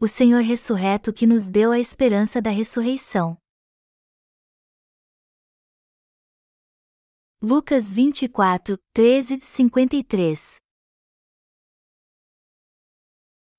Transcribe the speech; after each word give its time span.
o 0.00 0.06
Senhor 0.06 0.42
ressurreto 0.42 1.12
que 1.12 1.26
nos 1.26 1.50
deu 1.50 1.72
a 1.72 1.78
esperança 1.80 2.40
da 2.40 2.50
ressurreição. 2.50 3.36
Lucas 7.42 7.92
24, 7.92 8.78
13 8.92 9.40
53 9.42 10.58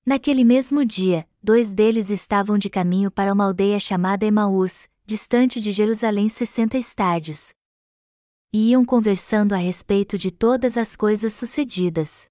Naquele 0.06 0.42
mesmo 0.42 0.82
dia, 0.82 1.28
dois 1.42 1.74
deles 1.74 2.08
estavam 2.08 2.56
de 2.56 2.70
caminho 2.70 3.10
para 3.10 3.34
uma 3.34 3.44
aldeia 3.44 3.78
chamada 3.78 4.24
Emaús, 4.24 4.88
distante 5.04 5.60
de 5.60 5.72
Jerusalém 5.72 6.30
sessenta 6.30 6.78
estádios. 6.78 7.52
E 8.50 8.70
iam 8.70 8.82
conversando 8.82 9.52
a 9.52 9.58
respeito 9.58 10.16
de 10.16 10.30
todas 10.30 10.78
as 10.78 10.96
coisas 10.96 11.34
sucedidas. 11.34 12.30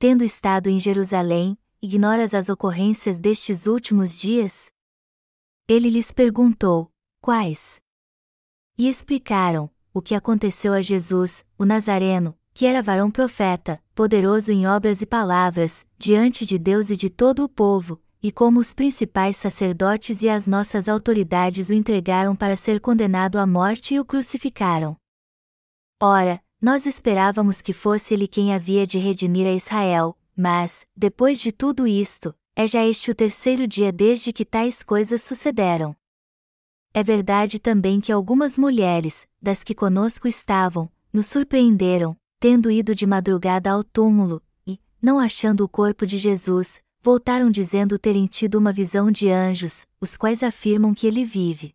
tendo 0.00 0.24
estado 0.24 0.70
em 0.70 0.80
Jerusalém, 0.80 1.58
ignoras 1.82 2.32
as 2.32 2.48
ocorrências 2.48 3.20
destes 3.20 3.66
últimos 3.66 4.18
dias? 4.18 4.70
Ele 5.68 5.90
lhes 5.90 6.10
perguntou: 6.10 6.90
Quais? 7.20 7.78
E 8.78 8.88
explicaram 8.88 9.70
o 9.92 10.00
que 10.00 10.14
aconteceu 10.14 10.72
a 10.72 10.80
Jesus, 10.80 11.44
o 11.58 11.66
Nazareno, 11.66 12.34
que 12.54 12.64
era 12.64 12.82
varão 12.82 13.10
profeta, 13.10 13.78
poderoso 13.94 14.50
em 14.50 14.66
obras 14.66 15.02
e 15.02 15.06
palavras, 15.06 15.84
diante 15.98 16.46
de 16.46 16.58
Deus 16.58 16.88
e 16.88 16.96
de 16.96 17.10
todo 17.10 17.44
o 17.44 17.48
povo, 17.48 18.00
e 18.22 18.32
como 18.32 18.58
os 18.58 18.72
principais 18.72 19.36
sacerdotes 19.36 20.22
e 20.22 20.30
as 20.30 20.46
nossas 20.46 20.88
autoridades 20.88 21.68
o 21.68 21.74
entregaram 21.74 22.34
para 22.34 22.56
ser 22.56 22.80
condenado 22.80 23.38
à 23.38 23.46
morte 23.46 23.96
e 23.96 24.00
o 24.00 24.04
crucificaram. 24.06 24.96
Ora, 26.00 26.42
nós 26.60 26.84
esperávamos 26.84 27.62
que 27.62 27.72
fosse 27.72 28.12
ele 28.12 28.28
quem 28.28 28.52
havia 28.52 28.86
de 28.86 28.98
redimir 28.98 29.46
a 29.46 29.52
Israel, 29.52 30.16
mas, 30.36 30.86
depois 30.94 31.40
de 31.40 31.50
tudo 31.50 31.86
isto, 31.86 32.34
é 32.54 32.66
já 32.66 32.84
este 32.84 33.10
o 33.10 33.14
terceiro 33.14 33.66
dia 33.66 33.90
desde 33.90 34.32
que 34.32 34.44
tais 34.44 34.82
coisas 34.82 35.22
sucederam. 35.22 35.96
É 36.92 37.02
verdade 37.02 37.58
também 37.58 38.00
que 38.00 38.12
algumas 38.12 38.58
mulheres, 38.58 39.26
das 39.40 39.64
que 39.64 39.74
conosco 39.74 40.28
estavam, 40.28 40.90
nos 41.12 41.26
surpreenderam, 41.26 42.16
tendo 42.38 42.70
ido 42.70 42.94
de 42.94 43.06
madrugada 43.06 43.70
ao 43.70 43.82
túmulo, 43.82 44.42
e, 44.66 44.78
não 45.00 45.18
achando 45.18 45.64
o 45.64 45.68
corpo 45.68 46.06
de 46.06 46.18
Jesus, 46.18 46.82
voltaram 47.02 47.50
dizendo 47.50 47.98
terem 47.98 48.26
tido 48.26 48.56
uma 48.56 48.72
visão 48.72 49.10
de 49.10 49.30
anjos, 49.30 49.86
os 50.00 50.16
quais 50.16 50.42
afirmam 50.42 50.92
que 50.92 51.06
ele 51.06 51.24
vive. 51.24 51.74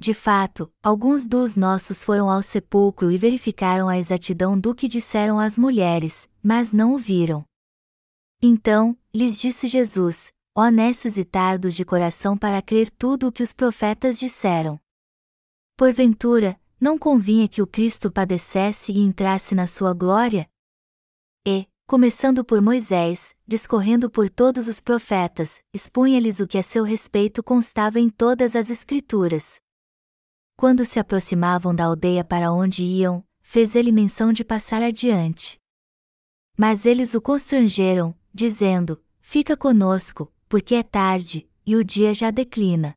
De 0.00 0.14
fato, 0.14 0.72
alguns 0.80 1.26
dos 1.26 1.56
nossos 1.56 2.04
foram 2.04 2.30
ao 2.30 2.40
sepulcro 2.40 3.10
e 3.10 3.18
verificaram 3.18 3.88
a 3.88 3.98
exatidão 3.98 4.58
do 4.58 4.72
que 4.72 4.86
disseram 4.86 5.40
as 5.40 5.58
mulheres, 5.58 6.30
mas 6.40 6.72
não 6.72 6.94
o 6.94 6.98
viram. 6.98 7.44
Então, 8.40 8.96
lhes 9.12 9.40
disse 9.40 9.66
Jesus: 9.66 10.32
Ó 10.54 10.68
nécios 10.68 11.18
e 11.18 11.24
tardos 11.24 11.74
de 11.74 11.84
coração 11.84 12.38
para 12.38 12.62
crer 12.62 12.90
tudo 12.90 13.26
o 13.26 13.32
que 13.32 13.42
os 13.42 13.52
profetas 13.52 14.20
disseram. 14.20 14.78
Porventura, 15.76 16.60
não 16.80 16.96
convinha 16.96 17.48
que 17.48 17.60
o 17.60 17.66
Cristo 17.66 18.10
padecesse 18.10 18.92
e 18.92 19.00
entrasse 19.00 19.52
na 19.52 19.66
sua 19.66 19.92
glória? 19.92 20.48
E, 21.44 21.66
começando 21.88 22.44
por 22.44 22.62
Moisés, 22.62 23.34
discorrendo 23.44 24.08
por 24.08 24.30
todos 24.30 24.68
os 24.68 24.80
profetas, 24.80 25.60
expunha-lhes 25.74 26.38
o 26.38 26.46
que 26.46 26.58
a 26.58 26.62
seu 26.62 26.84
respeito 26.84 27.42
constava 27.42 27.98
em 27.98 28.08
todas 28.08 28.54
as 28.54 28.70
Escrituras. 28.70 29.60
Quando 30.58 30.84
se 30.84 30.98
aproximavam 30.98 31.72
da 31.72 31.84
aldeia 31.84 32.24
para 32.24 32.52
onde 32.52 32.82
iam, 32.82 33.24
fez 33.40 33.76
ele 33.76 33.92
menção 33.92 34.32
de 34.32 34.42
passar 34.42 34.82
adiante. 34.82 35.56
Mas 36.56 36.84
eles 36.84 37.14
o 37.14 37.20
constrangeram, 37.20 38.12
dizendo: 38.34 39.00
Fica 39.20 39.56
conosco, 39.56 40.32
porque 40.48 40.74
é 40.74 40.82
tarde, 40.82 41.48
e 41.64 41.76
o 41.76 41.84
dia 41.84 42.12
já 42.12 42.32
declina. 42.32 42.92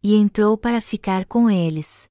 E 0.00 0.14
entrou 0.14 0.56
para 0.56 0.80
ficar 0.80 1.24
com 1.24 1.50
eles. 1.50 2.04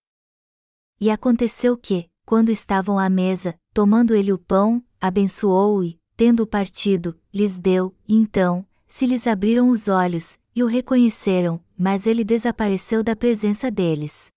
E 1.00 1.09
aconteceu 1.09 1.78
que, 1.78 2.09
quando 2.25 2.50
estavam 2.50 3.00
à 3.00 3.09
mesa, 3.09 3.56
tomando 3.74 4.14
ele 4.14 4.34
o 4.34 4.38
pão, 4.38 4.84
abençoou-o 5.00 5.86
e, 5.86 5.98
tendo 6.18 6.46
partido, 6.46 7.18
lhes 7.34 7.58
deu, 7.58 7.96
e 8.06 8.14
então, 8.18 8.68
se 8.90 9.06
lhes 9.06 9.25
abriram 9.25 9.69
os 9.69 9.88
olhos, 9.88 10.38
e 10.53 10.62
o 10.62 10.68
reconheceram, 10.68 11.64
mas 11.78 12.06
ele 12.06 12.25
desapareceu 12.25 13.02
da 13.02 13.16
presença 13.16 13.72
deles. 13.72 14.30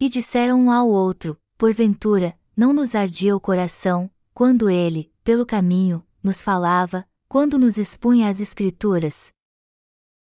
E 0.00 0.08
disseram 0.08 0.58
um 0.58 0.70
ao 0.70 0.88
outro: 0.88 1.38
Porventura, 1.58 2.34
não 2.56 2.72
nos 2.72 2.94
ardia 2.94 3.36
o 3.36 3.40
coração, 3.40 4.10
quando 4.32 4.70
ele, 4.70 5.12
pelo 5.22 5.44
caminho, 5.44 6.02
nos 6.22 6.42
falava, 6.42 7.06
quando 7.28 7.58
nos 7.58 7.76
expunha 7.76 8.30
as 8.30 8.40
Escrituras? 8.40 9.30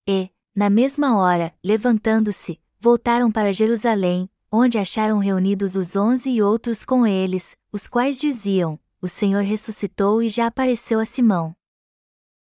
E, 0.09 0.31
na 0.55 0.69
mesma 0.69 1.15
hora, 1.17 1.53
levantando-se, 1.63 2.59
voltaram 2.79 3.31
para 3.31 3.53
Jerusalém, 3.53 4.27
onde 4.51 4.79
acharam 4.79 5.19
reunidos 5.19 5.75
os 5.75 5.95
onze 5.95 6.31
e 6.31 6.41
outros 6.41 6.83
com 6.83 7.05
eles, 7.05 7.55
os 7.71 7.87
quais 7.87 8.19
diziam: 8.19 8.79
O 8.99 9.07
Senhor 9.07 9.43
ressuscitou 9.43 10.23
e 10.23 10.29
já 10.29 10.47
apareceu 10.47 10.99
a 10.99 11.05
Simão. 11.05 11.55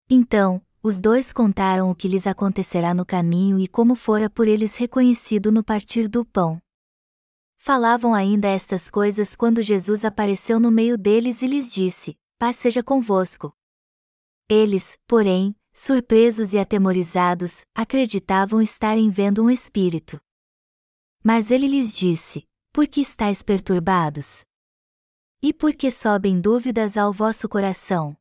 Então, 0.07 0.61
os 0.83 1.01
dois 1.01 1.33
contaram 1.33 1.89
o 1.89 1.95
que 1.95 2.07
lhes 2.07 2.27
acontecerá 2.27 2.93
no 2.93 3.05
caminho 3.05 3.57
e 3.57 3.67
como 3.67 3.95
fora 3.95 4.29
por 4.29 4.47
eles 4.47 4.75
reconhecido 4.75 5.51
no 5.51 5.63
partir 5.63 6.07
do 6.07 6.23
pão. 6.23 6.61
Falavam 7.65 8.13
ainda 8.13 8.49
estas 8.49 8.91
coisas 8.91 9.37
quando 9.37 9.61
Jesus 9.61 10.03
apareceu 10.03 10.59
no 10.59 10.69
meio 10.69 10.97
deles 10.97 11.41
e 11.41 11.47
lhes 11.47 11.71
disse: 11.71 12.19
Paz 12.37 12.57
seja 12.57 12.83
convosco. 12.83 13.55
Eles, 14.49 14.99
porém, 15.07 15.55
surpresos 15.73 16.51
e 16.51 16.59
atemorizados, 16.59 17.61
acreditavam 17.73 18.61
estarem 18.61 19.09
vendo 19.09 19.41
um 19.41 19.49
espírito. 19.49 20.19
Mas 21.23 21.51
ele 21.51 21.65
lhes 21.65 21.95
disse: 21.95 22.45
Por 22.73 22.85
que 22.85 22.99
estáis 22.99 23.41
perturbados? 23.41 24.43
E 25.41 25.53
por 25.53 25.73
que 25.73 25.89
sobem 25.89 26.41
dúvidas 26.41 26.97
ao 26.97 27.13
vosso 27.13 27.47
coração? 27.47 28.13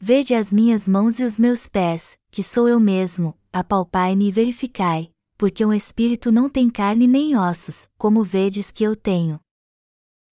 Vede 0.00 0.32
as 0.32 0.50
minhas 0.50 0.88
mãos 0.88 1.20
e 1.20 1.22
os 1.22 1.38
meus 1.38 1.68
pés, 1.68 2.18
que 2.30 2.42
sou 2.42 2.66
eu 2.66 2.80
mesmo, 2.80 3.38
apalpai-me 3.52 4.28
e 4.28 4.32
verificai, 4.32 5.12
porque 5.38 5.64
um 5.64 5.72
espírito 5.72 6.32
não 6.32 6.50
tem 6.50 6.68
carne 6.68 7.06
nem 7.06 7.36
ossos, 7.36 7.88
como 7.96 8.24
vedes 8.24 8.72
que 8.72 8.82
eu 8.82 8.96
tenho. 8.96 9.40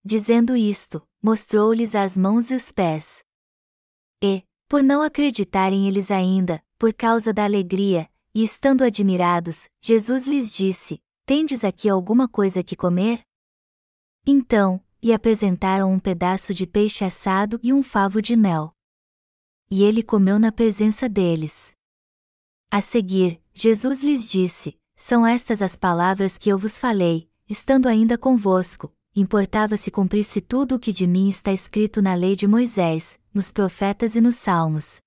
Dizendo 0.03 0.55
isto, 0.55 1.07
mostrou-lhes 1.21 1.93
as 1.93 2.17
mãos 2.17 2.49
e 2.49 2.55
os 2.55 2.71
pés. 2.71 3.23
E, 4.21 4.43
por 4.67 4.81
não 4.81 5.03
acreditarem 5.03 5.88
eles 5.88 6.09
ainda, 6.09 6.61
por 6.79 6.91
causa 6.91 7.31
da 7.31 7.43
alegria, 7.43 8.09
e 8.33 8.43
estando 8.43 8.83
admirados, 8.83 9.69
Jesus 9.79 10.25
lhes 10.25 10.51
disse: 10.51 10.99
Tendes 11.23 11.63
aqui 11.63 11.87
alguma 11.87 12.27
coisa 12.27 12.63
que 12.63 12.75
comer? 12.75 13.22
Então, 14.25 14.83
lhe 15.03 15.13
apresentaram 15.13 15.93
um 15.93 15.99
pedaço 15.99 16.51
de 16.51 16.66
peixe 16.66 17.05
assado 17.05 17.59
e 17.61 17.72
um 17.72 17.83
favo 17.83 18.23
de 18.23 18.35
mel. 18.35 18.75
E 19.69 19.84
ele 19.84 20.02
comeu 20.02 20.40
na 20.40 20.52
presença 20.52 21.07
deles. 21.07 21.73
A 22.72 22.81
seguir, 22.81 23.40
Jesus 23.53 24.02
lhes 24.02 24.29
disse: 24.29 24.75
são 24.95 25.25
estas 25.25 25.61
as 25.61 25.75
palavras 25.75 26.37
que 26.37 26.49
eu 26.49 26.57
vos 26.57 26.79
falei, 26.79 27.29
estando 27.49 27.87
ainda 27.87 28.17
convosco, 28.17 28.91
importava 29.15 29.77
se 29.77 29.91
cumprisse 29.91 30.41
tudo 30.41 30.75
o 30.75 30.79
que 30.79 30.91
de 30.91 31.05
mim 31.05 31.29
está 31.29 31.51
escrito 31.51 32.01
na 32.01 32.15
lei 32.15 32.35
de 32.35 32.47
Moisés, 32.47 33.19
nos 33.33 33.51
profetas 33.51 34.15
e 34.15 34.21
nos 34.21 34.35
salmos. 34.35 34.97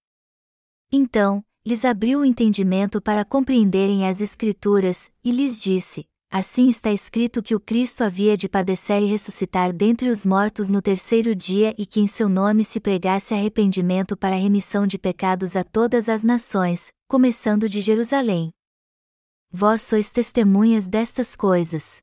Então, 0.91 1.45
lhes 1.65 1.85
abriu 1.85 2.21
o 2.21 2.25
entendimento 2.25 3.01
para 3.01 3.25
compreenderem 3.25 4.07
as 4.07 4.21
Escrituras, 4.21 5.11
e 5.23 5.31
lhes 5.31 5.61
disse: 5.61 6.07
Assim 6.31 6.69
está 6.69 6.93
escrito 6.93 7.43
que 7.43 7.55
o 7.55 7.61
Cristo 7.61 8.05
havia 8.05 8.37
de 8.37 8.49
padecer 8.49 9.03
e 9.03 9.07
ressuscitar 9.07 9.73
dentre 9.73 10.11
os 10.11 10.27
mortos 10.27 10.69
no 10.69 10.83
terceiro 10.83 11.35
dia 11.35 11.75
e 11.79 11.87
que 11.87 12.01
em 12.01 12.07
seu 12.07 12.29
nome 12.29 12.65
se 12.65 12.79
pregasse 12.81 13.33
arrependimento 13.33 14.17
para 14.17 14.37
remissão 14.37 14.87
de 14.87 14.99
pecados 14.99 15.57
a 15.57 15.65
todas 15.65 16.09
as 16.09 16.23
nações, 16.23 16.93
começando 17.07 17.69
de 17.69 17.81
Jerusalém. 17.81 18.51
Vós 19.51 19.81
sois 19.81 20.11
testemunhas 20.11 20.87
destas 20.87 21.35
coisas. 21.35 22.03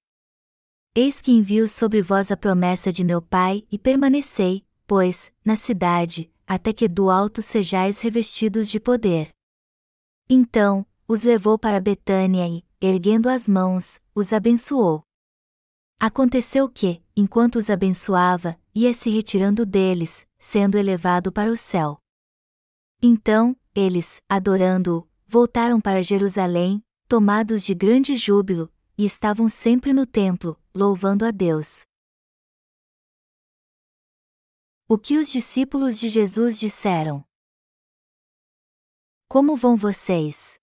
Eis 0.96 1.22
que 1.22 1.32
envio 1.32 1.68
sobre 1.70 2.02
vós 2.02 2.32
a 2.32 2.38
promessa 2.38 2.92
de 2.92 3.04
meu 3.04 3.22
Pai, 3.22 3.64
e 3.72 3.78
permanecei, 3.78 4.66
pois, 4.88 5.32
na 5.44 5.56
cidade, 5.56 6.32
até 6.48 6.74
que 6.74 6.88
do 6.88 7.10
alto 7.10 7.42
sejais 7.44 8.02
revestidos 8.02 8.68
de 8.68 8.80
poder. 8.80 9.30
Então, 10.28 10.86
os 11.08 11.22
levou 11.22 11.60
para 11.60 11.80
Betânia 11.80 12.48
e, 12.48 12.64
erguendo 12.82 13.30
as 13.30 13.48
mãos, 13.48 14.00
os 14.16 14.34
abençoou. 14.34 15.04
Aconteceu 16.00 16.68
que, 16.68 17.04
enquanto 17.16 17.58
os 17.58 17.70
abençoava, 17.70 18.60
ia 18.74 18.94
se 18.94 19.10
retirando 19.12 19.66
deles, 19.66 20.26
sendo 20.40 20.78
elevado 20.78 21.32
para 21.32 21.52
o 21.52 21.58
céu. 21.58 22.00
Então, 23.02 23.56
eles, 23.74 24.20
adorando-o, 24.28 25.08
voltaram 25.28 25.80
para 25.80 26.02
Jerusalém, 26.02 26.84
tomados 27.08 27.64
de 27.64 27.76
grande 27.76 28.18
júbilo, 28.18 28.72
e 28.98 29.06
estavam 29.06 29.48
sempre 29.48 29.94
no 29.94 30.06
templo, 30.06 30.60
louvando 30.74 31.26
a 31.26 31.32
Deus. 31.32 31.86
O 34.88 34.98
que 34.98 35.18
os 35.18 35.32
discípulos 35.32 36.00
de 36.00 36.10
Jesus 36.10 36.60
disseram? 36.60 37.24
Como 39.28 39.56
vão 39.56 39.76
vocês? 39.76 40.60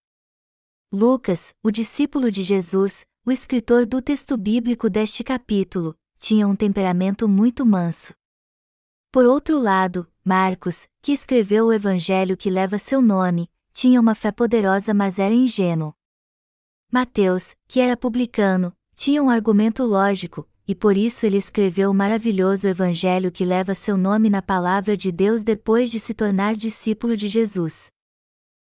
Lucas, 0.92 1.54
o 1.62 1.70
discípulo 1.70 2.30
de 2.30 2.42
Jesus, 2.42 3.04
o 3.24 3.32
escritor 3.32 3.86
do 3.86 4.00
texto 4.00 4.36
bíblico 4.36 4.88
deste 4.88 5.24
capítulo, 5.24 5.96
tinha 6.18 6.46
um 6.46 6.56
temperamento 6.56 7.28
muito 7.28 7.66
manso. 7.66 8.14
Por 9.10 9.26
outro 9.26 9.60
lado, 9.60 10.10
Marcos, 10.24 10.88
que 11.00 11.12
escreveu 11.12 11.66
o 11.66 11.72
evangelho 11.72 12.36
que 12.36 12.48
leva 12.48 12.78
seu 12.78 13.02
nome, 13.02 13.50
tinha 13.72 14.00
uma 14.00 14.14
fé 14.14 14.30
poderosa 14.30 14.94
mas 14.94 15.18
era 15.18 15.34
ingênuo. 15.34 15.94
Mateus, 16.92 17.54
que 17.66 17.80
era 17.80 17.96
publicano, 17.96 18.70
tinha 18.94 19.22
um 19.22 19.30
argumento 19.30 19.82
lógico, 19.82 20.46
e 20.68 20.74
por 20.74 20.94
isso 20.94 21.24
ele 21.24 21.38
escreveu 21.38 21.90
o 21.90 21.94
maravilhoso 21.94 22.68
evangelho 22.68 23.32
que 23.32 23.46
leva 23.46 23.74
seu 23.74 23.96
nome 23.96 24.28
na 24.28 24.42
palavra 24.42 24.94
de 24.94 25.10
Deus 25.10 25.42
depois 25.42 25.90
de 25.90 25.98
se 25.98 26.12
tornar 26.12 26.54
discípulo 26.54 27.16
de 27.16 27.28
Jesus. 27.28 27.90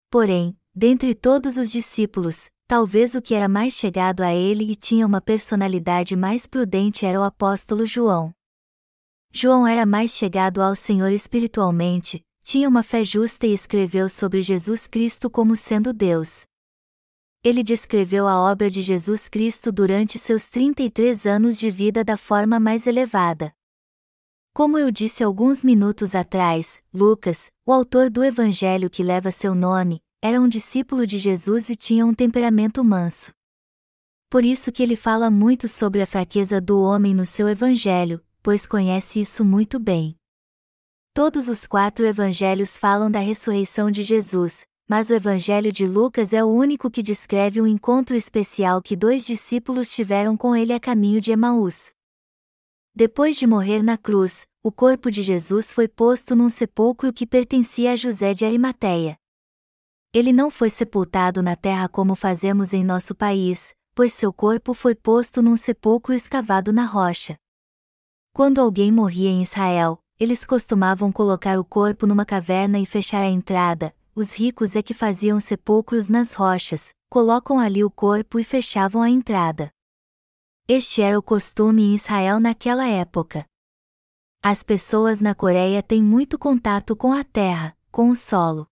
Porém, 0.08 0.56
dentre 0.72 1.12
todos 1.12 1.56
os 1.56 1.72
discípulos, 1.72 2.48
talvez 2.68 3.16
o 3.16 3.20
que 3.20 3.34
era 3.34 3.48
mais 3.48 3.74
chegado 3.74 4.20
a 4.20 4.32
ele 4.32 4.70
e 4.70 4.76
tinha 4.76 5.04
uma 5.04 5.20
personalidade 5.20 6.14
mais 6.14 6.46
prudente 6.46 7.04
era 7.04 7.18
o 7.18 7.24
apóstolo 7.24 7.84
João. 7.84 8.32
João 9.32 9.66
era 9.66 9.84
mais 9.84 10.12
chegado 10.12 10.62
ao 10.62 10.76
Senhor 10.76 11.10
espiritualmente, 11.10 12.24
tinha 12.44 12.68
uma 12.68 12.84
fé 12.84 13.02
justa 13.02 13.44
e 13.44 13.52
escreveu 13.52 14.08
sobre 14.08 14.40
Jesus 14.40 14.86
Cristo 14.86 15.28
como 15.28 15.56
sendo 15.56 15.92
Deus. 15.92 16.46
Ele 17.44 17.62
descreveu 17.62 18.26
a 18.26 18.40
obra 18.40 18.70
de 18.70 18.80
Jesus 18.80 19.28
Cristo 19.28 19.70
durante 19.70 20.18
seus 20.18 20.48
33 20.48 21.26
anos 21.26 21.58
de 21.58 21.70
vida 21.70 22.02
da 22.02 22.16
forma 22.16 22.58
mais 22.58 22.86
elevada. 22.86 23.52
Como 24.54 24.78
eu 24.78 24.90
disse 24.90 25.22
alguns 25.22 25.62
minutos 25.62 26.14
atrás, 26.14 26.82
Lucas, 26.90 27.50
o 27.66 27.72
autor 27.72 28.08
do 28.08 28.24
evangelho 28.24 28.88
que 28.88 29.02
leva 29.02 29.30
seu 29.30 29.54
nome, 29.54 30.02
era 30.22 30.40
um 30.40 30.48
discípulo 30.48 31.06
de 31.06 31.18
Jesus 31.18 31.68
e 31.68 31.76
tinha 31.76 32.06
um 32.06 32.14
temperamento 32.14 32.82
manso. 32.82 33.30
Por 34.30 34.42
isso 34.42 34.72
que 34.72 34.82
ele 34.82 34.96
fala 34.96 35.30
muito 35.30 35.68
sobre 35.68 36.00
a 36.00 36.06
fraqueza 36.06 36.62
do 36.62 36.80
homem 36.80 37.14
no 37.14 37.26
seu 37.26 37.46
evangelho, 37.46 38.24
pois 38.42 38.64
conhece 38.64 39.20
isso 39.20 39.44
muito 39.44 39.78
bem. 39.78 40.16
Todos 41.12 41.48
os 41.48 41.66
quatro 41.66 42.06
evangelhos 42.06 42.78
falam 42.78 43.10
da 43.10 43.20
ressurreição 43.20 43.90
de 43.90 44.02
Jesus, 44.02 44.64
mas 44.88 45.10
o 45.10 45.14
Evangelho 45.14 45.72
de 45.72 45.86
Lucas 45.86 46.32
é 46.32 46.44
o 46.44 46.48
único 46.48 46.90
que 46.90 47.02
descreve 47.02 47.60
um 47.60 47.66
encontro 47.66 48.14
especial 48.14 48.82
que 48.82 48.94
dois 48.94 49.24
discípulos 49.24 49.90
tiveram 49.90 50.36
com 50.36 50.54
ele 50.54 50.72
a 50.72 50.80
caminho 50.80 51.20
de 51.20 51.32
Emaús. 51.32 51.90
Depois 52.94 53.36
de 53.36 53.46
morrer 53.46 53.82
na 53.82 53.96
cruz, 53.96 54.46
o 54.62 54.70
corpo 54.70 55.10
de 55.10 55.22
Jesus 55.22 55.72
foi 55.72 55.88
posto 55.88 56.36
num 56.36 56.48
sepulcro 56.48 57.12
que 57.12 57.26
pertencia 57.26 57.92
a 57.92 57.96
José 57.96 58.34
de 58.34 58.44
Arimateia. 58.44 59.16
Ele 60.12 60.32
não 60.32 60.50
foi 60.50 60.70
sepultado 60.70 61.42
na 61.42 61.56
terra 61.56 61.88
como 61.88 62.14
fazemos 62.14 62.72
em 62.72 62.84
nosso 62.84 63.14
país, 63.14 63.74
pois 63.94 64.12
seu 64.12 64.32
corpo 64.32 64.72
foi 64.72 64.94
posto 64.94 65.42
num 65.42 65.56
sepulcro 65.56 66.14
escavado 66.14 66.72
na 66.72 66.84
rocha. 66.84 67.36
Quando 68.32 68.60
alguém 68.60 68.92
morria 68.92 69.30
em 69.30 69.42
Israel, 69.42 69.98
eles 70.18 70.44
costumavam 70.44 71.10
colocar 71.10 71.58
o 71.58 71.64
corpo 71.64 72.06
numa 72.06 72.24
caverna 72.24 72.78
e 72.78 72.86
fechar 72.86 73.22
a 73.22 73.28
entrada, 73.28 73.94
os 74.14 74.32
ricos 74.32 74.76
é 74.76 74.82
que 74.82 74.94
faziam 74.94 75.40
sepulcros 75.40 76.08
nas 76.08 76.34
rochas, 76.34 76.94
colocam 77.08 77.58
ali 77.58 77.82
o 77.82 77.90
corpo 77.90 78.38
e 78.38 78.44
fechavam 78.44 79.02
a 79.02 79.10
entrada. 79.10 79.70
Este 80.68 81.02
era 81.02 81.18
o 81.18 81.22
costume 81.22 81.82
em 81.82 81.94
Israel 81.94 82.38
naquela 82.38 82.86
época. 82.86 83.44
As 84.42 84.62
pessoas 84.62 85.20
na 85.20 85.34
Coreia 85.34 85.82
têm 85.82 86.02
muito 86.02 86.38
contato 86.38 86.94
com 86.94 87.12
a 87.12 87.24
terra, 87.24 87.76
com 87.90 88.10
o 88.10 88.16
solo. 88.16 88.68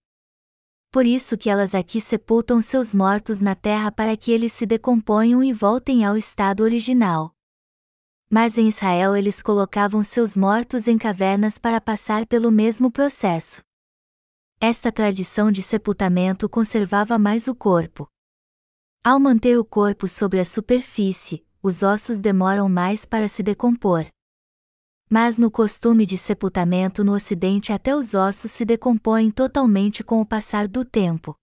Por 0.91 1.07
isso 1.07 1.37
que 1.37 1.49
elas 1.49 1.75
aqui 1.75 2.01
sepultam 2.01 2.61
seus 2.61 2.95
mortos 2.95 3.41
na 3.41 3.55
terra 3.55 3.91
para 3.91 4.17
que 4.17 4.31
eles 4.31 4.53
se 4.53 4.67
decomponham 4.67 5.43
e 5.43 5.53
voltem 5.53 6.05
ao 6.05 6.17
estado 6.17 6.63
original. 6.63 7.35
Mas 8.31 8.59
em 8.59 8.69
Israel 8.69 9.17
eles 9.17 9.43
colocavam 9.43 10.03
seus 10.03 10.37
mortos 10.37 10.87
em 10.87 10.97
cavernas 10.97 11.59
para 11.59 11.81
passar 11.81 12.27
pelo 12.27 12.51
mesmo 12.51 12.91
processo. 12.91 13.63
Esta 14.65 14.93
tradição 14.93 15.51
de 15.51 15.61
sepultamento 15.61 16.49
conservava 16.49 17.19
mais 17.19 17.49
o 17.49 17.55
corpo. 17.55 18.07
Ao 19.03 19.19
manter 19.19 19.59
o 19.59 19.65
corpo 19.65 20.07
sobre 20.07 20.39
a 20.39 20.45
superfície, 20.45 21.45
os 21.61 21.83
ossos 21.83 22.21
demoram 22.21 22.69
mais 22.69 23.05
para 23.05 23.27
se 23.27 23.43
decompor. 23.43 24.07
Mas 25.11 25.37
no 25.37 25.51
costume 25.51 26.07
de 26.07 26.17
sepultamento 26.17 27.03
no 27.03 27.13
Ocidente, 27.13 27.73
até 27.73 27.97
os 27.97 28.15
ossos 28.15 28.53
se 28.53 28.65
decompõem 28.65 29.33
totalmente 29.33 30.05
com 30.05 30.21
o 30.21 30.25
passar 30.25 30.69
do 30.69 30.85
tempo. 30.85 31.35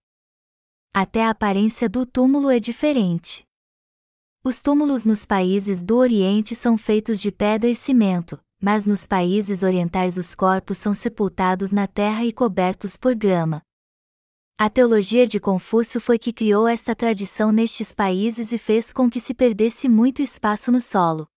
Até 0.94 1.26
a 1.26 1.32
aparência 1.32 1.90
do 1.90 2.06
túmulo 2.06 2.50
é 2.50 2.58
diferente. 2.58 3.44
Os 4.46 4.62
túmulos 4.62 5.04
nos 5.04 5.26
países 5.26 5.84
do 5.84 5.98
Oriente 5.98 6.56
são 6.56 6.78
feitos 6.78 7.20
de 7.20 7.34
pedra 7.34 7.70
e 7.70 7.76
cimento, 7.76 8.40
mas 8.62 8.86
nos 8.86 9.08
países 9.08 9.64
orientais 9.64 10.18
os 10.18 10.36
corpos 10.36 10.78
são 10.78 10.94
sepultados 10.94 11.72
na 11.72 11.88
terra 11.88 12.26
e 12.26 12.34
cobertos 12.34 12.98
por 12.98 13.16
grama. 13.16 13.62
A 14.58 14.70
teologia 14.70 15.26
de 15.26 15.40
Confúcio 15.40 16.02
foi 16.02 16.20
que 16.20 16.34
criou 16.34 16.68
esta 16.68 16.94
tradição 16.94 17.50
nestes 17.52 17.94
países 17.94 18.52
e 18.52 18.58
fez 18.58 18.92
com 18.92 19.10
que 19.10 19.22
se 19.22 19.34
perdesse 19.34 19.88
muito 19.88 20.22
espaço 20.22 20.70
no 20.70 20.82
solo. 20.82 21.28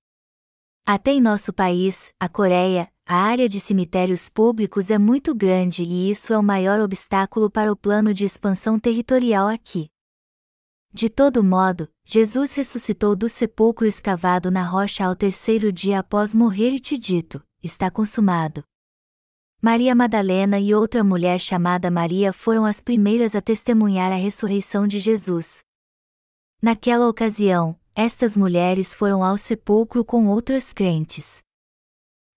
Até 0.85 1.13
em 1.13 1.21
nosso 1.21 1.53
país, 1.53 2.13
a 2.19 2.29
Coreia, 2.29 2.91
a 3.07 3.17
área 3.17 3.49
de 3.49 3.61
cemitérios 3.61 4.29
públicos 4.29 4.91
é 4.91 4.99
muito 4.99 5.33
grande 5.33 5.85
e 5.85 6.11
isso 6.11 6.33
é 6.33 6.39
o 6.39 6.43
maior 6.43 6.81
obstáculo 6.81 7.49
para 7.49 7.71
o 7.71 7.77
plano 7.77 8.13
de 8.13 8.25
expansão 8.25 8.77
territorial 8.77 9.47
aqui. 9.47 9.89
De 10.93 11.09
todo 11.09 11.45
modo, 11.45 11.89
Jesus 12.05 12.55
ressuscitou 12.55 13.15
do 13.15 13.29
sepulcro 13.29 13.87
escavado 13.87 14.51
na 14.51 14.65
rocha 14.65 15.05
ao 15.05 15.15
terceiro 15.15 15.73
dia 15.73 16.01
após 16.01 16.35
morrer 16.35 16.71
e 16.71 16.81
te 16.81 16.99
dito: 16.99 17.43
está 17.63 17.91
consumado. 17.91 18.65
Maria 19.61 19.95
Madalena 19.95 20.59
e 20.59 20.75
outra 20.75 21.05
mulher 21.05 21.39
chamada 21.39 21.89
Maria 21.89 22.33
foram 22.33 22.65
as 22.65 22.81
primeiras 22.81 23.37
a 23.37 23.41
testemunhar 23.41 24.11
a 24.11 24.17
ressurreição 24.17 24.89
de 24.89 24.99
Jesus. 24.99 25.63
Naquela 26.61 27.09
ocasião, 27.09 27.79
estas 27.95 28.37
mulheres 28.37 28.95
foram 28.95 29.23
ao 29.23 29.37
sepulcro 29.37 30.05
com 30.05 30.27
outras 30.27 30.73
crentes. 30.73 31.43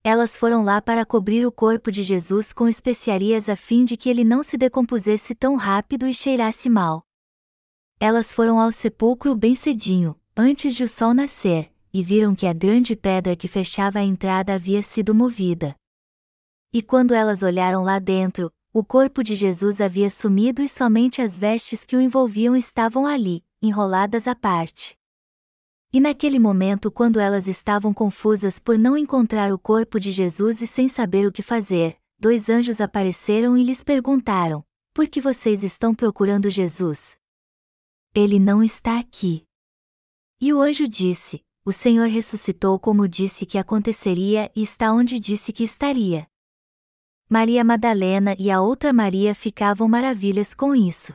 Elas 0.04 0.38
foram 0.38 0.64
lá 0.64 0.80
para 0.82 1.04
cobrir 1.04 1.48
o 1.48 1.52
corpo 1.52 1.92
de 1.92 2.04
Jesus 2.04 2.54
com 2.54 2.68
especiarias 2.68 3.50
a 3.50 3.56
fim 3.56 3.84
de 3.84 3.98
que 3.98 4.08
ele 4.08 4.24
não 4.24 4.44
se 4.44 4.56
decompusesse 4.56 5.34
tão 5.34 5.56
rápido 5.56 6.06
e 6.06 6.14
cheirasse 6.14 6.70
mal. 6.70 7.05
Elas 8.00 8.34
foram 8.34 8.60
ao 8.60 8.72
sepulcro 8.72 9.34
bem 9.36 9.56
cedinho, 9.56 10.20
antes 10.36 10.76
de 10.76 10.84
o 10.84 10.88
sol 10.88 11.14
nascer, 11.14 11.72
e 11.94 12.04
viram 12.04 12.36
que 12.36 12.46
a 12.46 12.52
grande 12.52 12.96
pedra 12.96 13.36
que 13.36 13.48
fechava 13.48 14.00
a 14.00 14.04
entrada 14.04 14.54
havia 14.54 14.82
sido 14.82 15.16
movida. 15.16 15.76
E 16.74 16.82
quando 16.82 17.14
elas 17.14 17.42
olharam 17.42 17.84
lá 17.84 18.00
dentro, 18.00 18.52
o 18.74 18.84
corpo 18.84 19.24
de 19.24 19.34
Jesus 19.34 19.80
havia 19.80 20.10
sumido 20.10 20.62
e 20.62 20.68
somente 20.68 21.22
as 21.22 21.40
vestes 21.40 21.86
que 21.86 21.96
o 21.96 22.02
envolviam 22.02 22.54
estavam 22.54 23.06
ali, 23.06 23.42
enroladas 23.62 24.28
à 24.28 24.36
parte. 24.36 24.98
E 25.94 26.02
naquele 26.02 26.38
momento, 26.38 26.92
quando 26.92 27.18
elas 27.18 27.48
estavam 27.48 27.94
confusas 27.94 28.60
por 28.60 28.78
não 28.78 28.98
encontrar 28.98 29.54
o 29.54 29.58
corpo 29.58 29.98
de 29.98 30.12
Jesus 30.12 30.62
e 30.62 30.68
sem 30.68 30.90
saber 30.90 31.26
o 31.26 31.32
que 31.32 31.42
fazer, 31.42 31.96
dois 32.20 32.50
anjos 32.50 32.82
apareceram 32.82 33.58
e 33.58 33.64
lhes 33.64 33.82
perguntaram: 33.82 34.62
Por 34.94 35.08
que 35.08 35.22
vocês 35.22 35.64
estão 35.64 35.96
procurando 35.96 36.50
Jesus? 36.50 37.18
Ele 38.18 38.40
não 38.40 38.64
está 38.64 38.98
aqui. 38.98 39.44
E 40.40 40.54
o 40.54 40.62
anjo 40.62 40.88
disse: 40.88 41.42
O 41.66 41.74
Senhor 41.74 42.08
ressuscitou 42.08 42.80
como 42.80 43.10
disse 43.10 43.46
que 43.46 43.58
aconteceria 43.58 44.50
e 44.56 44.64
está 44.64 44.94
onde 44.94 45.20
disse 45.20 45.52
que 45.52 45.66
estaria. 45.66 46.26
Maria 47.30 47.62
Madalena 47.62 48.34
e 48.40 48.50
a 48.50 48.62
outra 48.62 48.94
Maria 48.94 49.36
ficavam 49.36 49.90
maravilhas 49.90 50.54
com 50.54 50.74
isso. 50.74 51.12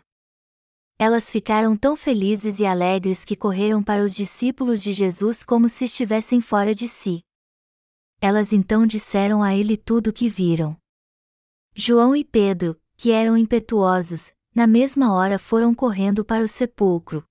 Elas 0.99 1.30
ficaram 1.30 1.75
tão 1.75 1.97
felizes 1.97 2.61
e 2.61 2.66
alegres 2.66 3.25
que 3.25 3.35
correram 3.35 3.83
para 3.83 4.02
os 4.02 4.14
discípulos 4.14 4.83
de 4.83 4.92
Jesus 4.92 5.42
como 5.42 5.71
se 5.71 5.87
estivessem 5.87 6.42
fora 6.42 6.75
de 6.75 6.87
si. 6.87 7.23
Elas 8.21 8.52
então 8.52 8.87
disseram 8.87 9.42
a 9.42 9.54
ele 9.54 9.78
tudo 9.78 10.11
o 10.11 10.12
que 10.12 10.28
viram. 10.28 10.76
João 11.75 12.14
e 12.14 12.23
Pedro, 12.23 12.78
que 12.99 13.11
eram 13.11 13.38
impetuosos, 13.38 14.35
na 14.54 14.66
mesma 14.66 15.12
hora 15.14 15.38
foram 15.38 15.75
correndo 15.75 16.25
para 16.25 16.45
o 16.45 16.49
sepulcro. 16.49 17.25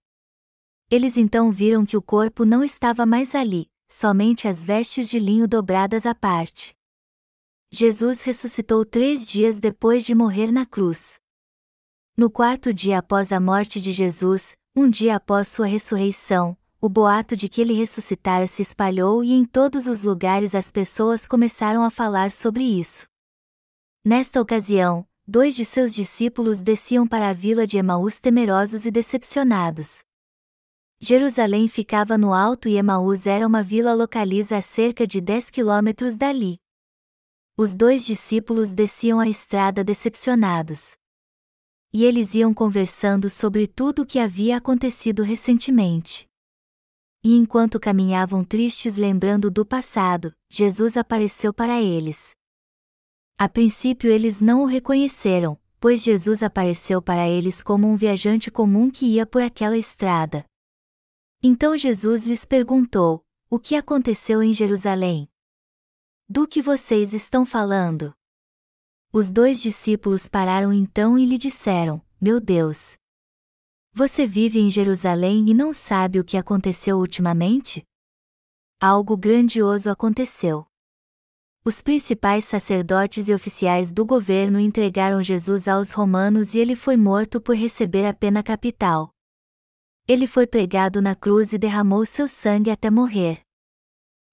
Eles 0.89 1.17
então 1.17 1.51
viram 1.51 1.85
que 1.85 1.97
o 1.97 2.01
corpo 2.01 2.45
não 2.45 2.63
estava 2.63 3.05
mais 3.05 3.35
ali, 3.35 3.69
somente 3.87 4.47
as 4.47 4.63
vestes 4.63 5.09
de 5.09 5.19
linho 5.19 5.47
dobradas 5.47 6.05
à 6.05 6.15
parte. 6.15 6.75
Jesus 7.71 8.23
ressuscitou 8.23 8.83
três 8.83 9.27
dias 9.27 9.59
depois 9.59 10.03
de 10.03 10.15
morrer 10.15 10.51
na 10.51 10.65
cruz. 10.65 11.19
No 12.17 12.29
quarto 12.29 12.73
dia 12.73 12.97
após 12.97 13.31
a 13.31 13.39
morte 13.39 13.79
de 13.79 13.91
Jesus, 13.91 14.57
um 14.75 14.89
dia 14.89 15.15
após 15.15 15.47
sua 15.47 15.67
ressurreição, 15.67 16.57
o 16.81 16.87
boato 16.87 17.35
de 17.35 17.47
que 17.47 17.61
ele 17.61 17.73
ressuscitara 17.73 18.47
se 18.47 18.61
espalhou 18.61 19.23
e 19.23 19.33
em 19.33 19.45
todos 19.45 19.85
os 19.85 20.03
lugares 20.03 20.55
as 20.55 20.71
pessoas 20.71 21.27
começaram 21.27 21.83
a 21.83 21.91
falar 21.91 22.31
sobre 22.31 22.63
isso. 22.63 23.05
Nesta 24.03 24.41
ocasião, 24.41 25.05
dois 25.29 25.55
de 25.55 25.63
seus 25.63 25.93
discípulos 25.93 26.61
desciam 26.61 27.07
para 27.07 27.29
a 27.29 27.33
vila 27.33 27.67
de 27.67 27.77
Emaús 27.77 28.19
temerosos 28.19 28.85
e 28.87 28.91
decepcionados. 28.91 29.99
Jerusalém 30.99 31.67
ficava 31.67 32.17
no 32.17 32.33
alto 32.33 32.67
e 32.67 32.75
Emaús 32.75 33.27
era 33.27 33.45
uma 33.45 33.61
vila 33.61 33.93
localiza 33.93 34.57
a 34.57 34.61
cerca 34.61 35.05
de 35.05 35.21
10 35.21 35.51
quilômetros 35.51 36.15
dali. 36.15 36.57
Os 37.55 37.75
dois 37.75 38.05
discípulos 38.05 38.73
desciam 38.73 39.19
a 39.19 39.29
estrada 39.29 39.83
decepcionados. 39.83 40.97
E 41.93 42.05
eles 42.05 42.33
iam 42.33 42.51
conversando 42.51 43.29
sobre 43.29 43.67
tudo 43.67 44.01
o 44.01 44.05
que 44.05 44.17
havia 44.17 44.57
acontecido 44.57 45.21
recentemente. 45.21 46.27
E 47.23 47.35
enquanto 47.35 47.79
caminhavam 47.79 48.43
tristes 48.43 48.95
lembrando 48.95 49.51
do 49.51 49.63
passado, 49.63 50.33
Jesus 50.49 50.97
apareceu 50.97 51.53
para 51.53 51.79
eles. 51.79 52.38
A 53.41 53.47
princípio 53.47 54.11
eles 54.11 54.41
não 54.41 54.63
o 54.63 54.65
reconheceram, 54.65 55.57
pois 55.79 56.03
Jesus 56.03 56.43
apareceu 56.43 57.01
para 57.01 57.25
eles 57.25 57.63
como 57.63 57.87
um 57.87 57.95
viajante 57.95 58.51
comum 58.51 58.91
que 58.91 59.05
ia 59.05 59.25
por 59.25 59.41
aquela 59.41 59.77
estrada. 59.77 60.43
Então 61.41 61.77
Jesus 61.77 62.27
lhes 62.27 62.43
perguntou: 62.43 63.23
O 63.49 63.57
que 63.57 63.75
aconteceu 63.75 64.43
em 64.43 64.53
Jerusalém? 64.53 65.29
Do 66.27 66.45
que 66.45 66.61
vocês 66.61 67.13
estão 67.13 67.45
falando? 67.45 68.13
Os 69.13 69.31
dois 69.31 69.61
discípulos 69.61 70.27
pararam 70.27 70.73
então 70.73 71.17
e 71.17 71.25
lhe 71.25 71.37
disseram: 71.37 72.05
Meu 72.19 72.41
Deus! 72.41 72.97
Você 73.93 74.27
vive 74.27 74.59
em 74.59 74.69
Jerusalém 74.69 75.49
e 75.49 75.53
não 75.53 75.71
sabe 75.71 76.19
o 76.19 76.25
que 76.25 76.35
aconteceu 76.35 76.97
ultimamente? 76.97 77.87
Algo 78.81 79.15
grandioso 79.15 79.89
aconteceu. 79.89 80.68
Os 81.65 81.81
principais 81.81 82.45
sacerdotes 82.45 83.27
e 83.27 83.33
oficiais 83.33 83.91
do 83.91 84.05
governo 84.05 84.59
entregaram 84.59 85.21
Jesus 85.21 85.67
aos 85.67 85.91
romanos 85.91 86.55
e 86.55 86.59
ele 86.59 86.75
foi 86.75 86.95
morto 86.95 87.41
por 87.41 87.55
receber 87.55 88.05
a 88.05 88.13
pena 88.13 88.41
capital. 88.41 89.13
Ele 90.07 90.25
foi 90.25 90.47
pregado 90.47 91.01
na 91.01 91.13
cruz 91.13 91.51
e 91.51 91.57
derramou 91.57 92.05
seu 92.05 92.27
sangue 92.27 92.71
até 92.71 92.89
morrer. 92.89 93.41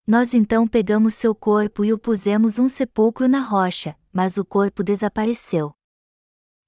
Nós 0.07 0.35
então 0.35 0.69
pegamos 0.69 1.15
seu 1.15 1.35
corpo 1.35 1.85
e 1.85 1.93
o 1.93 1.99
pusemos 1.99 2.61
um 2.61 2.69
sepulcro 2.69 3.27
na 3.27 3.41
rocha, 3.41 3.97
mas 4.13 4.39
o 4.39 4.45
corpo 4.45 4.85
desapareceu. 4.85 5.75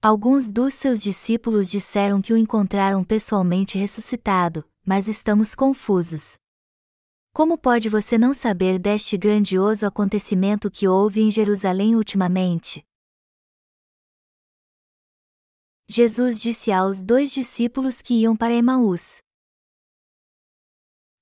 Alguns 0.03 0.51
dos 0.51 0.75
seus 0.75 1.01
discípulos 1.01 1.71
disseram 1.71 2.21
que 2.21 2.33
o 2.33 2.37
encontraram 2.37 3.05
pessoalmente 3.05 3.79
ressuscitado, 3.79 4.65
mas 4.85 5.07
estamos 5.07 5.55
confusos. 5.55 6.37
Como 7.39 7.57
pode 7.57 7.89
você 7.89 8.19
não 8.19 8.35
saber 8.35 8.81
deste 8.81 9.17
grandioso 9.17 9.87
acontecimento 9.87 10.69
que 10.69 10.89
houve 10.89 11.21
em 11.21 11.31
Jerusalém 11.31 11.95
ultimamente? 11.95 12.85
Jesus 15.89 16.41
disse 16.41 16.73
aos 16.73 17.01
dois 17.01 17.31
discípulos 17.33 18.03
que 18.03 18.23
iam 18.23 18.37
para 18.37 18.53
Emaús. 18.53 19.19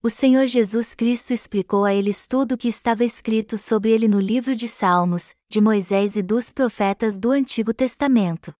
O 0.02 0.08
Senhor 0.08 0.46
Jesus 0.46 0.94
Cristo 0.94 1.34
explicou 1.34 1.84
a 1.84 1.92
eles 1.92 2.26
tudo 2.26 2.52
o 2.52 2.56
que 2.56 2.68
estava 2.68 3.04
escrito 3.04 3.58
sobre 3.58 3.90
ele 3.90 4.08
no 4.08 4.18
livro 4.18 4.56
de 4.56 4.68
Salmos, 4.68 5.34
de 5.50 5.60
Moisés 5.60 6.16
e 6.16 6.22
dos 6.22 6.50
profetas 6.50 7.18
do 7.18 7.30
Antigo 7.30 7.74
Testamento. 7.74 8.54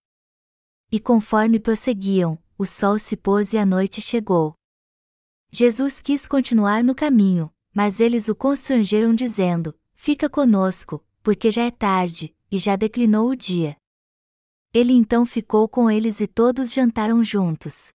E 0.92 1.00
conforme 1.00 1.58
prosseguiam, 1.58 2.38
o 2.58 2.66
sol 2.66 2.98
se 2.98 3.16
pôs 3.16 3.54
e 3.54 3.56
a 3.56 3.64
noite 3.64 4.02
chegou. 4.02 4.54
Jesus 5.58 6.02
quis 6.02 6.28
continuar 6.28 6.84
no 6.84 6.94
caminho, 6.94 7.50
mas 7.74 7.98
eles 7.98 8.28
o 8.28 8.34
constrangeram 8.34 9.14
dizendo: 9.14 9.74
Fica 9.94 10.28
conosco, 10.28 11.02
porque 11.22 11.50
já 11.50 11.62
é 11.62 11.70
tarde, 11.70 12.36
e 12.52 12.58
já 12.58 12.76
declinou 12.76 13.30
o 13.30 13.34
dia. 13.34 13.74
Ele 14.74 14.92
então 14.92 15.24
ficou 15.24 15.66
com 15.66 15.90
eles 15.90 16.20
e 16.20 16.26
todos 16.26 16.74
jantaram 16.74 17.24
juntos. 17.24 17.90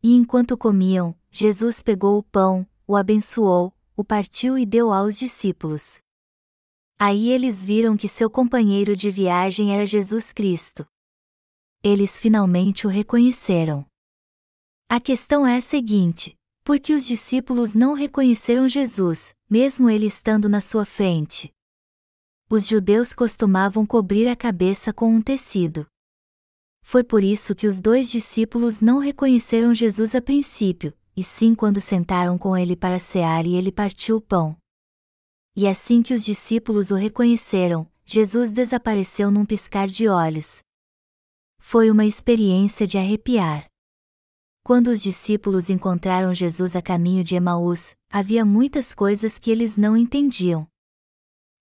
E 0.00 0.14
enquanto 0.14 0.56
comiam, 0.56 1.12
Jesus 1.28 1.82
pegou 1.82 2.16
o 2.16 2.22
pão, 2.22 2.64
o 2.86 2.94
abençoou, 2.94 3.74
o 3.96 4.04
partiu 4.04 4.56
e 4.56 4.64
deu 4.64 4.92
aos 4.92 5.18
discípulos. 5.18 5.98
Aí 6.96 7.30
eles 7.30 7.64
viram 7.64 7.96
que 7.96 8.06
seu 8.06 8.30
companheiro 8.30 8.94
de 8.94 9.10
viagem 9.10 9.74
era 9.74 9.84
Jesus 9.84 10.32
Cristo. 10.32 10.86
Eles 11.82 12.20
finalmente 12.20 12.86
o 12.86 12.90
reconheceram. 12.90 13.84
A 14.88 15.00
questão 15.00 15.44
é 15.44 15.56
a 15.56 15.60
seguinte: 15.60 16.38
porque 16.62 16.92
os 16.92 17.06
discípulos 17.06 17.74
não 17.74 17.94
reconheceram 17.94 18.68
Jesus, 18.68 19.34
mesmo 19.48 19.88
ele 19.88 20.06
estando 20.06 20.48
na 20.48 20.60
sua 20.60 20.84
frente. 20.84 21.52
Os 22.48 22.66
judeus 22.66 23.12
costumavam 23.12 23.86
cobrir 23.86 24.28
a 24.28 24.36
cabeça 24.36 24.92
com 24.92 25.14
um 25.14 25.22
tecido. 25.22 25.86
Foi 26.82 27.04
por 27.04 27.22
isso 27.22 27.54
que 27.54 27.66
os 27.66 27.80
dois 27.80 28.10
discípulos 28.10 28.80
não 28.80 28.98
reconheceram 28.98 29.74
Jesus 29.74 30.14
a 30.14 30.20
princípio, 30.20 30.92
e 31.16 31.22
sim 31.22 31.54
quando 31.54 31.80
sentaram 31.80 32.36
com 32.36 32.56
ele 32.56 32.74
para 32.74 32.98
cear 32.98 33.46
e 33.46 33.54
ele 33.54 33.70
partiu 33.70 34.16
o 34.16 34.20
pão. 34.20 34.56
E 35.54 35.66
assim 35.68 36.02
que 36.02 36.14
os 36.14 36.24
discípulos 36.24 36.90
o 36.90 36.94
reconheceram, 36.94 37.86
Jesus 38.04 38.50
desapareceu 38.50 39.30
num 39.30 39.44
piscar 39.44 39.86
de 39.86 40.08
olhos. 40.08 40.62
Foi 41.58 41.90
uma 41.90 42.04
experiência 42.04 42.86
de 42.86 42.98
arrepiar. 42.98 43.69
Quando 44.62 44.88
os 44.88 45.02
discípulos 45.02 45.70
encontraram 45.70 46.34
Jesus 46.34 46.76
a 46.76 46.82
caminho 46.82 47.24
de 47.24 47.34
Emaús, 47.34 47.96
havia 48.10 48.44
muitas 48.44 48.94
coisas 48.94 49.38
que 49.38 49.50
eles 49.50 49.76
não 49.76 49.96
entendiam. 49.96 50.66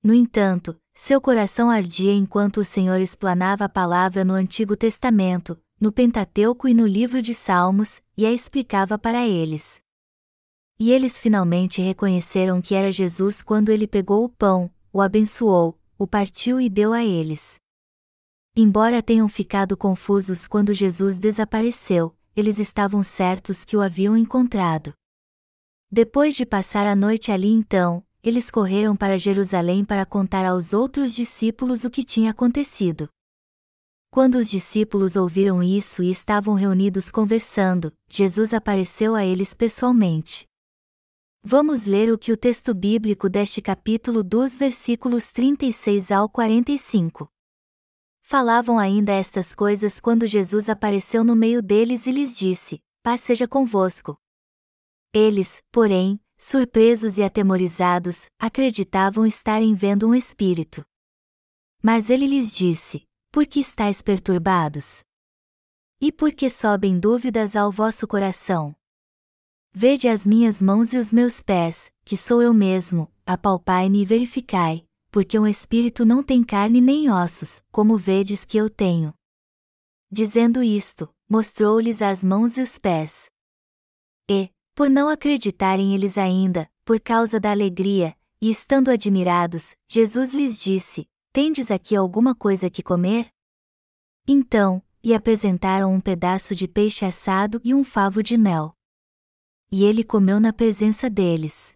No 0.04 0.14
entanto, 0.14 0.80
seu 0.94 1.20
coração 1.22 1.70
ardia 1.70 2.14
enquanto 2.14 2.58
o 2.58 2.66
Senhor 2.66 3.00
explanava 3.00 3.66
a 3.66 3.70
palavra 3.70 4.24
no 4.26 4.34
Antigo 4.34 4.76
Testamento, 4.76 5.58
no 5.80 5.92
Pentateuco 5.92 6.68
e 6.68 6.74
no 6.74 6.86
livro 6.86 7.22
de 7.22 7.34
Salmos, 7.34 8.02
e 8.18 8.26
a 8.26 8.32
explicava 8.32 8.98
para 8.98 9.26
eles. 9.26 9.82
E 10.78 10.92
eles 10.92 11.20
finalmente 11.20 11.82
reconheceram 11.82 12.62
que 12.62 12.76
era 12.76 12.92
Jesus 12.92 13.42
quando 13.42 13.70
ele 13.70 13.88
pegou 13.88 14.24
o 14.24 14.30
pão, 14.30 14.70
o 14.92 15.02
abençoou, 15.02 15.78
o 15.98 16.06
partiu 16.06 16.60
e 16.60 16.70
deu 16.70 16.94
a 16.94 17.04
eles. 17.04 17.56
Embora 18.56 19.02
tenham 19.02 19.28
ficado 19.30 19.78
confusos 19.78 20.48
quando 20.48 20.74
Jesus 20.74 21.20
desapareceu, 21.20 22.14
eles 22.40 22.58
estavam 22.58 23.04
certos 23.04 23.64
que 23.64 23.76
o 23.78 23.82
haviam 23.82 24.18
encontrado. 24.18 24.94
Depois 25.92 26.36
de 26.36 26.46
passar 26.46 26.88
a 26.88 26.96
noite 26.96 27.32
ali 27.32 27.50
então, 27.50 28.04
eles 28.24 28.50
correram 28.50 28.96
para 28.96 29.18
Jerusalém 29.18 29.84
para 29.86 30.06
contar 30.06 30.46
aos 30.46 30.74
outros 30.74 31.14
discípulos 31.14 31.84
o 31.84 31.90
que 31.90 32.04
tinha 32.04 32.32
acontecido. 32.32 33.10
Quando 34.12 34.36
os 34.36 34.50
discípulos 34.50 35.16
ouviram 35.16 35.62
isso 35.62 36.02
e 36.02 36.10
estavam 36.10 36.56
reunidos 36.56 37.12
conversando, 37.12 37.94
Jesus 38.10 38.54
apareceu 38.54 39.14
a 39.14 39.24
eles 39.24 39.54
pessoalmente. 39.54 40.48
Vamos 41.44 41.86
ler 41.86 42.12
o 42.12 42.18
que 42.18 42.32
o 42.32 42.38
texto 42.38 42.74
bíblico 42.74 43.30
deste 43.30 43.62
capítulo 43.62 44.24
dos 44.24 44.58
versículos 44.58 45.32
36 45.32 46.12
ao 46.12 46.28
45. 46.28 47.30
Falavam 48.32 48.78
ainda 48.78 49.12
estas 49.12 49.56
coisas 49.56 50.00
quando 50.00 50.28
Jesus 50.28 50.70
apareceu 50.70 51.24
no 51.24 51.36
meio 51.36 51.64
deles 51.64 52.06
e 52.06 52.12
lhes 52.12 52.38
disse: 52.38 52.80
Paz 53.02 53.22
seja 53.22 53.48
convosco. 53.48 54.16
Eles, 55.12 55.64
porém, 55.72 56.22
surpresos 56.38 57.18
e 57.18 57.24
atemorizados, 57.24 58.28
acreditavam 58.38 59.26
estarem 59.26 59.74
vendo 59.74 60.08
um 60.08 60.14
espírito. 60.14 60.86
Mas 61.82 62.12
ele 62.12 62.28
lhes 62.28 62.56
disse: 62.56 63.04
Por 63.32 63.48
que 63.48 63.62
estáis 63.62 64.00
perturbados? 64.00 65.04
E 66.00 66.12
por 66.12 66.32
que 66.32 66.52
sobem 66.52 67.00
dúvidas 67.00 67.56
ao 67.56 67.72
vosso 67.72 68.08
coração? 68.08 68.76
Vede 69.74 70.08
as 70.08 70.28
minhas 70.28 70.62
mãos 70.62 70.94
e 70.94 71.00
os 71.00 71.12
meus 71.12 71.42
pés, 71.42 71.92
que 72.06 72.16
sou 72.16 72.44
eu 72.44 72.54
mesmo, 72.54 73.12
apalpai-me 73.26 74.04
e 74.04 74.06
verificai, 74.06 74.88
porque 75.12 75.38
um 75.40 75.48
espírito 75.48 76.06
não 76.06 76.24
tem 76.24 76.44
carne 76.44 76.80
nem 76.80 77.10
ossos, 77.10 77.62
como 77.72 77.98
vedes 77.98 78.46
que 78.46 78.58
eu 78.58 78.70
tenho. 78.70 79.14
Dizendo 80.12 80.64
isto, 80.64 81.10
mostrou-lhes 81.28 82.02
as 82.02 82.24
mãos 82.24 82.58
e 82.58 82.62
os 82.62 82.78
pés. 82.80 83.30
E, 84.30 84.50
por 84.76 84.90
não 84.90 85.10
acreditarem 85.10 85.94
eles 85.94 86.18
ainda, 86.18 86.70
por 86.86 87.00
causa 87.00 87.40
da 87.40 87.52
alegria, 87.52 88.16
e 88.42 88.50
estando 88.50 88.90
admirados, 88.90 89.76
Jesus 89.88 90.32
lhes 90.34 90.60
disse: 90.60 91.08
Tendes 91.32 91.70
aqui 91.70 91.96
alguma 91.96 92.34
coisa 92.34 92.70
que 92.70 92.82
comer? 92.82 93.30
Então, 94.28 94.82
e 95.04 95.14
apresentaram 95.14 95.94
um 95.94 96.02
pedaço 96.02 96.56
de 96.56 96.68
peixe 96.68 97.06
assado 97.06 97.60
e 97.64 97.74
um 97.74 97.84
favo 97.84 98.24
de 98.24 98.38
mel. 98.38 98.74
E 99.72 99.84
ele 99.84 100.04
comeu 100.04 100.40
na 100.40 100.52
presença 100.52 101.10
deles. 101.10 101.74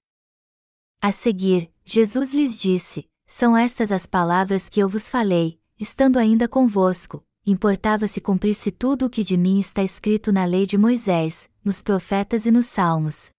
A 1.02 1.12
seguir, 1.12 1.72
Jesus 1.86 2.34
lhes 2.34 2.60
disse: 2.60 3.08
São 3.26 3.56
estas 3.56 3.92
as 3.92 4.06
palavras 4.06 4.70
que 4.70 4.80
eu 4.80 4.88
vos 4.88 5.10
falei, 5.10 5.60
estando 5.80 6.18
ainda 6.18 6.48
convosco, 6.48 7.26
importava 7.46 8.08
se 8.08 8.22
cumprisse 8.22 8.72
tudo 8.72 9.06
o 9.06 9.10
que 9.10 9.24
de 9.24 9.36
mim 9.36 9.60
está 9.60 9.84
escrito 9.84 10.32
na 10.32 10.46
lei 10.46 10.66
de 10.66 10.78
Moisés, 10.78 11.50
nos 11.64 11.82
profetas 11.82 12.46
e 12.46 12.52
nos 12.52 12.68
salmos. 12.68 13.32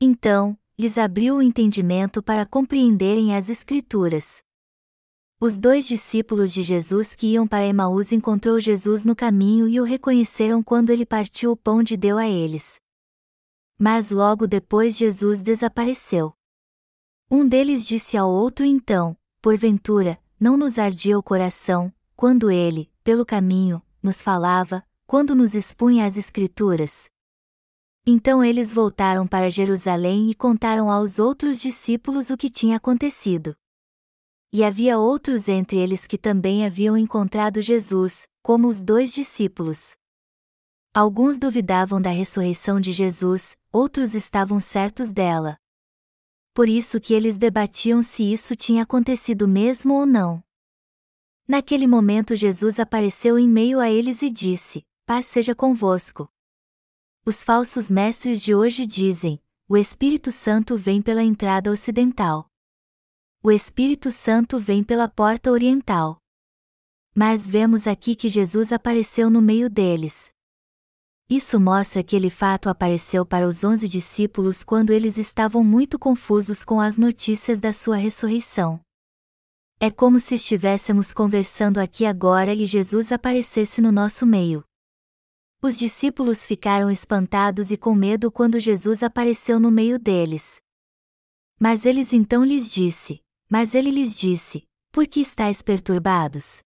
Então, 0.00 0.58
lhes 0.78 0.98
abriu 0.98 1.36
o 1.36 1.42
entendimento 1.42 2.22
para 2.22 2.44
compreenderem 2.44 3.36
as 3.36 3.48
Escrituras. 3.48 4.42
Os 5.40 5.58
dois 5.60 5.86
discípulos 5.86 6.52
de 6.52 6.62
Jesus 6.62 7.14
que 7.14 7.26
iam 7.28 7.46
para 7.46 7.66
Emaús 7.66 8.12
encontrou 8.12 8.58
Jesus 8.58 9.04
no 9.04 9.14
caminho 9.14 9.68
e 9.68 9.80
o 9.80 9.84
reconheceram 9.84 10.62
quando 10.62 10.90
ele 10.90 11.04
partiu 11.04 11.52
o 11.52 11.56
pão 11.56 11.82
de 11.82 11.96
deu 11.96 12.16
a 12.16 12.26
eles. 12.26 12.80
Mas 13.78 14.10
logo 14.10 14.46
depois 14.46 14.96
Jesus 14.96 15.42
desapareceu. 15.42 16.34
Um 17.30 17.48
deles 17.48 17.86
disse 17.86 18.16
ao 18.16 18.30
outro 18.30 18.64
então: 18.64 19.16
Porventura, 19.40 20.18
não 20.38 20.56
nos 20.56 20.78
ardia 20.78 21.18
o 21.18 21.22
coração, 21.22 21.92
quando 22.14 22.50
ele, 22.50 22.90
pelo 23.02 23.24
caminho, 23.24 23.82
nos 24.02 24.20
falava, 24.20 24.84
quando 25.06 25.34
nos 25.34 25.54
expunha 25.54 26.06
as 26.06 26.16
Escrituras? 26.16 27.08
Então 28.06 28.44
eles 28.44 28.72
voltaram 28.72 29.26
para 29.26 29.50
Jerusalém 29.50 30.30
e 30.30 30.34
contaram 30.34 30.90
aos 30.90 31.18
outros 31.18 31.60
discípulos 31.60 32.28
o 32.28 32.36
que 32.36 32.50
tinha 32.50 32.76
acontecido. 32.76 33.56
E 34.52 34.62
havia 34.62 34.98
outros 34.98 35.48
entre 35.48 35.78
eles 35.78 36.06
que 36.06 36.18
também 36.18 36.66
haviam 36.66 36.96
encontrado 36.96 37.62
Jesus, 37.62 38.28
como 38.42 38.68
os 38.68 38.82
dois 38.82 39.12
discípulos. 39.12 39.96
Alguns 40.92 41.38
duvidavam 41.38 42.00
da 42.00 42.10
ressurreição 42.10 42.78
de 42.78 42.92
Jesus, 42.92 43.56
outros 43.72 44.14
estavam 44.14 44.60
certos 44.60 45.10
dela. 45.10 45.58
Por 46.54 46.68
isso 46.68 47.00
que 47.00 47.12
eles 47.12 47.36
debatiam 47.36 48.02
se 48.02 48.22
isso 48.32 48.56
tinha 48.56 48.84
acontecido 48.84 49.46
mesmo 49.46 49.92
ou 49.92 50.06
não. 50.06 50.42
Naquele 51.46 51.86
momento 51.86 52.34
Jesus 52.34 52.80
apareceu 52.80 53.38
em 53.38 53.48
meio 53.48 53.80
a 53.80 53.90
eles 53.90 54.22
e 54.22 54.30
disse: 54.30 54.82
Paz 55.04 55.26
seja 55.26 55.54
convosco. 55.54 56.28
Os 57.26 57.44
falsos 57.44 57.90
mestres 57.90 58.40
de 58.40 58.54
hoje 58.54 58.86
dizem: 58.86 59.38
o 59.66 59.78
Espírito 59.78 60.30
Santo 60.30 60.76
vem 60.76 61.00
pela 61.00 61.22
entrada 61.22 61.70
ocidental. 61.70 62.50
O 63.42 63.50
Espírito 63.50 64.10
Santo 64.10 64.60
vem 64.60 64.84
pela 64.84 65.08
porta 65.08 65.50
oriental. 65.50 66.18
Mas 67.14 67.48
vemos 67.48 67.86
aqui 67.86 68.14
que 68.14 68.28
Jesus 68.28 68.74
apareceu 68.74 69.30
no 69.30 69.40
meio 69.40 69.70
deles. 69.70 70.33
Isso 71.28 71.58
mostra 71.58 72.02
que 72.02 72.14
ele 72.14 72.28
fato 72.28 72.68
apareceu 72.68 73.24
para 73.24 73.48
os 73.48 73.64
onze 73.64 73.88
discípulos 73.88 74.62
quando 74.62 74.90
eles 74.92 75.16
estavam 75.16 75.64
muito 75.64 75.98
confusos 75.98 76.64
com 76.64 76.80
as 76.80 76.98
notícias 76.98 77.60
da 77.60 77.72
sua 77.72 77.96
ressurreição. 77.96 78.78
É 79.80 79.90
como 79.90 80.20
se 80.20 80.34
estivéssemos 80.34 81.14
conversando 81.14 81.78
aqui 81.78 82.04
agora 82.04 82.54
e 82.54 82.66
Jesus 82.66 83.10
aparecesse 83.10 83.80
no 83.80 83.90
nosso 83.90 84.26
meio. 84.26 84.62
Os 85.62 85.78
discípulos 85.78 86.46
ficaram 86.46 86.90
espantados 86.90 87.70
e 87.70 87.76
com 87.78 87.94
medo 87.94 88.30
quando 88.30 88.60
Jesus 88.60 89.02
apareceu 89.02 89.58
no 89.58 89.70
meio 89.70 89.98
deles. 89.98 90.60
Mas 91.58 91.86
eles 91.86 92.12
então 92.12 92.44
lhes 92.44 92.70
disse: 92.70 93.22
Mas 93.48 93.74
ele 93.74 93.90
lhes 93.90 94.14
disse: 94.14 94.64
Por 94.92 95.06
que 95.06 95.20
estáis 95.20 95.62
perturbados? 95.62 96.62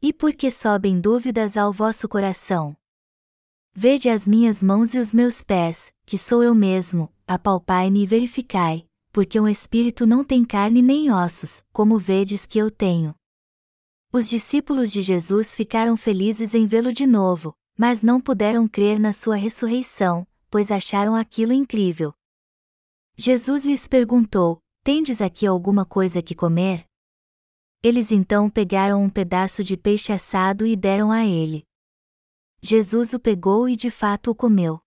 E 0.00 0.12
por 0.12 0.32
que 0.32 0.52
sobem 0.52 1.00
dúvidas 1.00 1.56
ao 1.56 1.72
vosso 1.72 2.08
coração? 2.08 2.76
Vede 3.78 4.08
as 4.08 4.26
minhas 4.26 4.62
mãos 4.62 4.94
e 4.94 4.98
os 4.98 5.12
meus 5.12 5.44
pés, 5.44 5.92
que 6.06 6.16
sou 6.16 6.42
eu 6.42 6.54
mesmo, 6.54 7.12
apalpai-me 7.26 8.04
e 8.04 8.06
verificai, 8.06 8.86
porque 9.12 9.38
um 9.38 9.46
espírito 9.46 10.06
não 10.06 10.24
tem 10.24 10.46
carne 10.46 10.80
nem 10.80 11.12
ossos, 11.12 11.62
como 11.74 11.98
vedes 11.98 12.46
que 12.46 12.58
eu 12.58 12.70
tenho. 12.70 13.14
Os 14.10 14.30
discípulos 14.30 14.90
de 14.90 15.02
Jesus 15.02 15.54
ficaram 15.54 15.94
felizes 15.94 16.54
em 16.54 16.64
vê-lo 16.64 16.90
de 16.90 17.06
novo, 17.06 17.52
mas 17.76 18.02
não 18.02 18.18
puderam 18.18 18.66
crer 18.66 18.98
na 18.98 19.12
sua 19.12 19.36
ressurreição, 19.36 20.26
pois 20.50 20.72
acharam 20.72 21.14
aquilo 21.14 21.52
incrível. 21.52 22.14
Jesus 23.14 23.62
lhes 23.62 23.86
perguntou: 23.86 24.58
Tendes 24.82 25.20
aqui 25.20 25.46
alguma 25.46 25.84
coisa 25.84 26.22
que 26.22 26.34
comer? 26.34 26.86
Eles 27.82 28.10
então 28.10 28.48
pegaram 28.48 29.04
um 29.04 29.10
pedaço 29.10 29.62
de 29.62 29.76
peixe 29.76 30.14
assado 30.14 30.64
e 30.64 30.74
deram 30.74 31.12
a 31.12 31.26
ele. 31.26 31.66
Jesus 32.66 33.12
o 33.12 33.20
pegou 33.20 33.68
e 33.68 33.76
de 33.76 33.92
fato 33.92 34.32
o 34.32 34.34
comeu. 34.34 34.80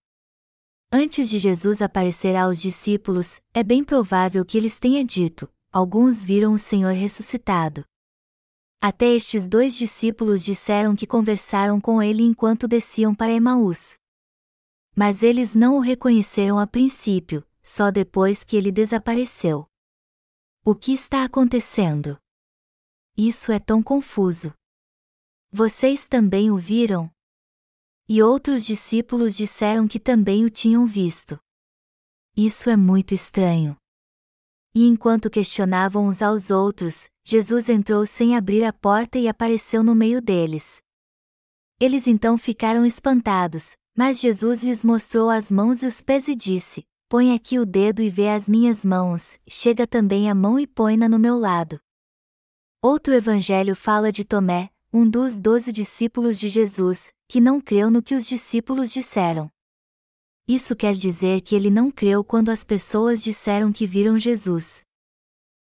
Antes 0.91 1.29
de 1.29 1.39
Jesus 1.39 1.81
aparecer 1.81 2.35
aos 2.35 2.59
discípulos, 2.59 3.39
é 3.53 3.63
bem 3.63 3.85
provável 3.85 4.43
que 4.43 4.57
eles 4.57 4.77
tenha 4.77 5.05
dito: 5.05 5.49
Alguns 5.71 6.21
viram 6.21 6.51
o 6.51 6.59
Senhor 6.59 6.93
ressuscitado. 6.93 7.85
Até 8.81 9.05
estes 9.05 9.47
dois 9.47 9.77
discípulos 9.77 10.43
disseram 10.43 10.93
que 10.93 11.07
conversaram 11.07 11.79
com 11.79 12.03
ele 12.03 12.21
enquanto 12.23 12.67
desciam 12.67 13.15
para 13.15 13.31
Emaús. 13.31 13.95
Mas 14.93 15.23
eles 15.23 15.55
não 15.55 15.77
o 15.77 15.79
reconheceram 15.79 16.59
a 16.59 16.67
princípio, 16.67 17.47
só 17.63 17.91
depois 17.91 18.43
que 18.43 18.57
ele 18.57 18.73
desapareceu. 18.73 19.65
O 20.65 20.75
que 20.75 20.91
está 20.91 21.23
acontecendo? 21.23 22.17
Isso 23.15 23.53
é 23.53 23.59
tão 23.59 23.81
confuso. 23.81 24.53
Vocês 25.49 26.09
também 26.09 26.51
o 26.51 26.57
viram? 26.57 27.09
E 28.11 28.23
outros 28.23 28.65
discípulos 28.65 29.37
disseram 29.37 29.87
que 29.87 29.99
também 29.99 30.43
o 30.43 30.49
tinham 30.49 30.87
visto. 30.87 31.39
Isso 32.35 32.67
é 32.67 32.75
muito 32.75 33.13
estranho. 33.13 33.77
E 34.73 34.87
enquanto 34.87 35.29
questionavam 35.29 36.07
uns 36.07 36.23
aos 36.23 36.49
outros, 36.49 37.07
Jesus 37.23 37.69
entrou 37.69 38.07
sem 38.07 38.35
abrir 38.35 38.63
a 38.63 38.73
porta 38.73 39.19
e 39.19 39.27
apareceu 39.27 39.83
no 39.83 39.93
meio 39.93 40.23
deles. 40.23 40.81
Eles 41.79 42.07
então 42.07 42.35
ficaram 42.35 42.83
espantados, 42.83 43.77
mas 43.95 44.19
Jesus 44.19 44.63
lhes 44.63 44.83
mostrou 44.83 45.29
as 45.29 45.51
mãos 45.51 45.83
e 45.83 45.85
os 45.85 46.01
pés 46.01 46.27
e 46.27 46.35
disse: 46.35 46.83
Põe 47.07 47.35
aqui 47.35 47.59
o 47.59 47.65
dedo 47.65 48.01
e 48.01 48.09
vê 48.09 48.29
as 48.29 48.49
minhas 48.49 48.83
mãos, 48.83 49.39
chega 49.47 49.85
também 49.85 50.31
a 50.31 50.33
mão 50.33 50.59
e 50.59 50.65
põe-na 50.65 51.07
no 51.07 51.19
meu 51.19 51.37
lado. 51.37 51.79
Outro 52.81 53.13
evangelho 53.13 53.75
fala 53.75 54.11
de 54.11 54.25
Tomé, 54.25 54.71
um 54.91 55.07
dos 55.07 55.39
doze 55.39 55.71
discípulos 55.71 56.39
de 56.39 56.49
Jesus, 56.49 57.13
que 57.27 57.39
não 57.39 57.61
creu 57.61 57.91
no 57.91 58.01
que 58.01 58.15
os 58.15 58.27
discípulos 58.27 58.91
disseram. 58.91 59.51
Isso 60.47 60.75
quer 60.75 60.95
dizer 60.95 61.41
que 61.41 61.55
ele 61.55 61.69
não 61.69 61.91
creu 61.91 62.23
quando 62.23 62.49
as 62.49 62.63
pessoas 62.63 63.21
disseram 63.21 63.71
que 63.71 63.85
viram 63.85 64.17
Jesus. 64.17 64.81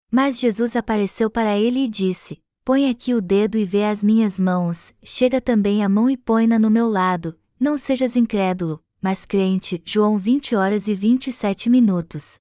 Mas 0.08 0.38
Jesus 0.38 0.76
apareceu 0.76 1.28
para 1.28 1.58
ele 1.58 1.80
e 1.80 1.88
disse: 1.88 2.40
Põe 2.64 2.88
aqui 2.88 3.12
o 3.12 3.20
dedo 3.20 3.58
e 3.58 3.64
vê 3.64 3.84
as 3.84 4.04
minhas 4.04 4.38
mãos, 4.38 4.94
chega 5.02 5.40
também 5.40 5.82
a 5.82 5.88
mão 5.88 6.08
e 6.08 6.16
põe-na 6.16 6.58
no 6.58 6.70
meu 6.70 6.88
lado, 6.88 7.36
não 7.58 7.76
sejas 7.76 8.14
incrédulo, 8.14 8.80
mas 9.02 9.26
crente. 9.26 9.82
João 9.84 10.16
20 10.16 10.54
horas 10.54 10.86
e 10.86 10.94
27 10.94 11.68
minutos. 11.68 12.38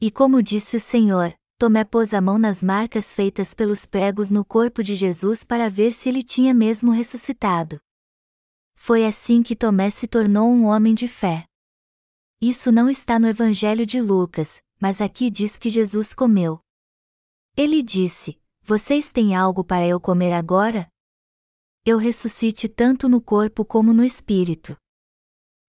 E 0.00 0.12
como 0.12 0.42
disse 0.42 0.76
o 0.76 0.80
Senhor, 0.80 1.34
Tomé 1.62 1.84
pôs 1.84 2.12
a 2.12 2.20
mão 2.20 2.38
nas 2.38 2.60
marcas 2.60 3.14
feitas 3.14 3.54
pelos 3.54 3.86
pregos 3.86 4.32
no 4.32 4.44
corpo 4.44 4.82
de 4.82 4.96
Jesus 4.96 5.44
para 5.44 5.70
ver 5.70 5.92
se 5.92 6.08
ele 6.08 6.20
tinha 6.20 6.52
mesmo 6.52 6.90
ressuscitado. 6.90 7.78
Foi 8.74 9.06
assim 9.06 9.44
que 9.44 9.54
Tomé 9.54 9.88
se 9.88 10.08
tornou 10.08 10.50
um 10.50 10.64
homem 10.64 10.92
de 10.92 11.06
fé. 11.06 11.44
Isso 12.40 12.72
não 12.72 12.90
está 12.90 13.16
no 13.16 13.28
Evangelho 13.28 13.86
de 13.86 14.00
Lucas, 14.00 14.60
mas 14.80 15.00
aqui 15.00 15.30
diz 15.30 15.56
que 15.56 15.70
Jesus 15.70 16.12
comeu. 16.12 16.58
Ele 17.56 17.80
disse: 17.80 18.36
Vocês 18.64 19.12
têm 19.12 19.36
algo 19.36 19.62
para 19.62 19.86
eu 19.86 20.00
comer 20.00 20.32
agora? 20.32 20.88
Eu 21.84 21.96
ressuscite 21.96 22.68
tanto 22.68 23.08
no 23.08 23.20
corpo 23.20 23.64
como 23.64 23.92
no 23.92 24.02
espírito. 24.02 24.76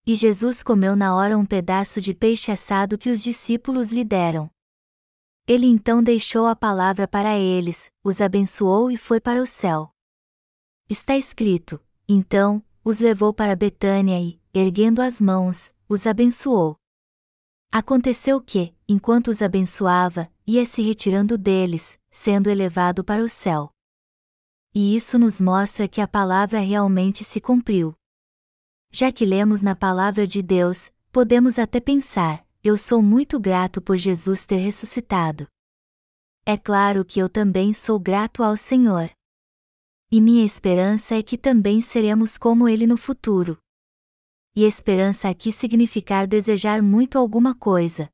E 0.08 0.16
Jesus 0.16 0.64
comeu 0.64 0.96
na 0.96 1.16
hora 1.16 1.38
um 1.38 1.46
pedaço 1.46 2.02
de 2.02 2.16
peixe 2.16 2.52
assado 2.52 2.98
que 2.98 3.12
os 3.12 3.22
discípulos 3.22 3.92
lhe 3.92 4.04
deram. 4.04 4.50
Ele 5.46 5.68
então 5.68 6.02
deixou 6.02 6.48
a 6.48 6.56
palavra 6.56 7.06
para 7.06 7.38
eles, 7.38 7.92
os 8.02 8.22
abençoou 8.22 8.90
e 8.90 8.96
foi 8.96 9.20
para 9.20 9.42
o 9.42 9.46
céu. 9.46 9.92
Está 10.90 11.18
escrito: 11.18 11.82
Então, 12.08 12.64
os 12.84 13.00
levou 13.00 13.34
para 13.34 13.56
Betânia 13.56 14.20
e, 14.22 14.40
erguendo 14.54 15.02
as 15.02 15.20
mãos, 15.20 15.74
os 15.90 16.08
abençoou. 16.08 16.78
Aconteceu 17.72 18.40
que, 18.40 18.74
enquanto 18.88 19.30
os 19.30 19.42
abençoava, 19.42 20.32
ia 20.48 20.66
se 20.66 20.82
retirando 20.82 21.38
deles, 21.38 22.00
sendo 22.10 22.50
elevado 22.50 23.04
para 23.04 23.24
o 23.24 23.28
céu. 23.28 23.70
E 24.74 24.96
isso 24.96 25.20
nos 25.20 25.42
mostra 25.42 25.88
que 25.88 26.00
a 26.00 26.08
palavra 26.08 26.60
realmente 26.60 27.24
se 27.24 27.42
cumpriu. 27.42 27.94
Já 28.92 29.12
que 29.12 29.26
lemos 29.26 29.62
na 29.62 29.76
palavra 29.76 30.26
de 30.26 30.42
Deus, 30.42 30.92
podemos 31.12 31.60
até 31.60 31.80
pensar: 31.80 32.43
eu 32.66 32.78
sou 32.78 33.04
muito 33.04 33.38
grato 33.42 33.82
por 33.82 33.98
Jesus 33.98 34.46
ter 34.46 34.56
ressuscitado. 34.56 35.46
É 36.46 36.58
claro 36.58 37.04
que 37.04 37.20
eu 37.20 37.28
também 37.28 37.74
sou 37.74 38.00
grato 38.00 38.42
ao 38.42 38.56
Senhor. 38.56 39.12
E 40.10 40.22
minha 40.22 40.46
esperança 40.46 41.14
é 41.16 41.22
que 41.22 41.38
também 41.38 41.82
seremos 41.82 42.38
como 42.38 42.70
ele 42.70 42.88
no 42.88 42.96
futuro. 42.96 43.58
E 44.56 44.64
esperança 44.64 45.28
aqui 45.28 45.52
significar 45.52 46.26
desejar 46.26 46.82
muito 46.82 47.18
alguma 47.18 47.54
coisa. 47.54 48.10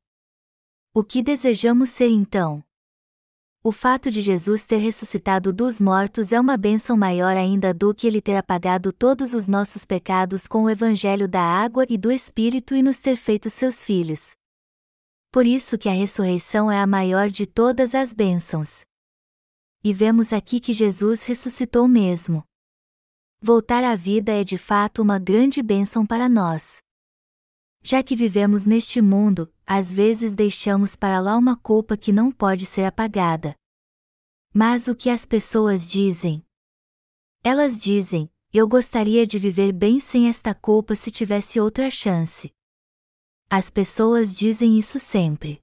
O 0.96 1.04
que 1.04 1.22
desejamos 1.22 1.90
ser 1.90 2.10
então? 2.10 2.64
O 3.64 3.72
fato 3.72 4.10
de 4.10 4.20
Jesus 4.20 4.64
ter 4.64 4.78
ressuscitado 4.78 5.54
dos 5.54 5.80
mortos 5.80 6.32
é 6.32 6.40
uma 6.40 6.58
bênção 6.58 6.98
maior 6.98 7.38
ainda 7.38 7.72
do 7.72 7.94
que 7.94 8.08
ele 8.08 8.22
ter 8.22 8.38
apagado 8.38 8.92
todos 8.92 9.36
os 9.36 9.48
nossos 9.48 9.86
pecados 9.86 10.48
com 10.48 10.64
o 10.64 10.70
evangelho 10.70 11.28
da 11.28 11.42
água 11.42 11.86
e 11.88 12.00
do 12.00 12.12
Espírito 12.12 12.74
e 12.74 12.82
nos 12.82 12.98
ter 12.98 13.16
feito 13.16 13.48
seus 13.50 13.86
filhos. 13.86 14.39
Por 15.32 15.46
isso 15.46 15.78
que 15.78 15.88
a 15.88 15.94
ressurreição 15.94 16.72
é 16.72 16.80
a 16.80 16.88
maior 16.88 17.30
de 17.30 17.46
todas 17.46 17.94
as 17.94 18.14
bênçãos. 18.14 18.82
E 19.84 19.94
vemos 19.94 20.34
aqui 20.34 20.60
que 20.60 20.74
Jesus 20.74 21.24
ressuscitou 21.24 21.88
mesmo. 21.88 22.44
Voltar 23.40 23.84
à 23.84 23.96
vida 23.96 24.32
é 24.32 24.44
de 24.44 24.58
fato 24.58 25.02
uma 25.02 25.20
grande 25.20 25.62
bênção 25.62 26.06
para 26.06 26.28
nós. 26.28 26.80
Já 27.82 28.02
que 28.04 28.16
vivemos 28.16 28.66
neste 28.66 29.02
mundo, 29.02 29.54
às 29.66 29.94
vezes 29.94 30.36
deixamos 30.36 30.96
para 30.96 31.22
lá 31.22 31.38
uma 31.38 31.56
culpa 31.56 31.96
que 31.96 32.12
não 32.12 32.32
pode 32.32 32.66
ser 32.66 32.84
apagada. 32.84 33.56
Mas 34.54 34.88
o 34.88 34.96
que 34.96 35.10
as 35.10 35.26
pessoas 35.26 35.88
dizem? 35.88 36.44
Elas 37.44 37.80
dizem: 37.80 38.30
Eu 38.52 38.68
gostaria 38.68 39.26
de 39.26 39.38
viver 39.38 39.72
bem 39.72 40.00
sem 40.00 40.28
esta 40.28 40.56
culpa 40.56 40.96
se 40.96 41.12
tivesse 41.12 41.60
outra 41.60 41.90
chance. 41.90 42.52
As 43.52 43.72
pessoas 43.72 44.36
dizem 44.36 44.78
isso 44.78 45.00
sempre. 45.00 45.60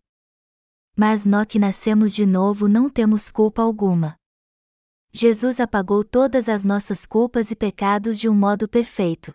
Mas 0.96 1.25
nós 1.25 1.46
que 1.46 1.57
nascemos 1.57 2.12
de 2.12 2.27
novo 2.27 2.66
não 2.66 2.90
temos 2.90 3.31
culpa 3.31 3.62
alguma. 3.62 4.16
Jesus 5.12 5.61
apagou 5.61 6.03
todas 6.03 6.49
as 6.49 6.64
nossas 6.64 7.07
culpas 7.07 7.53
e 7.53 7.55
pecados 7.55 8.18
de 8.18 8.29
um 8.29 8.35
modo 8.35 8.68
perfeito. 8.68 9.33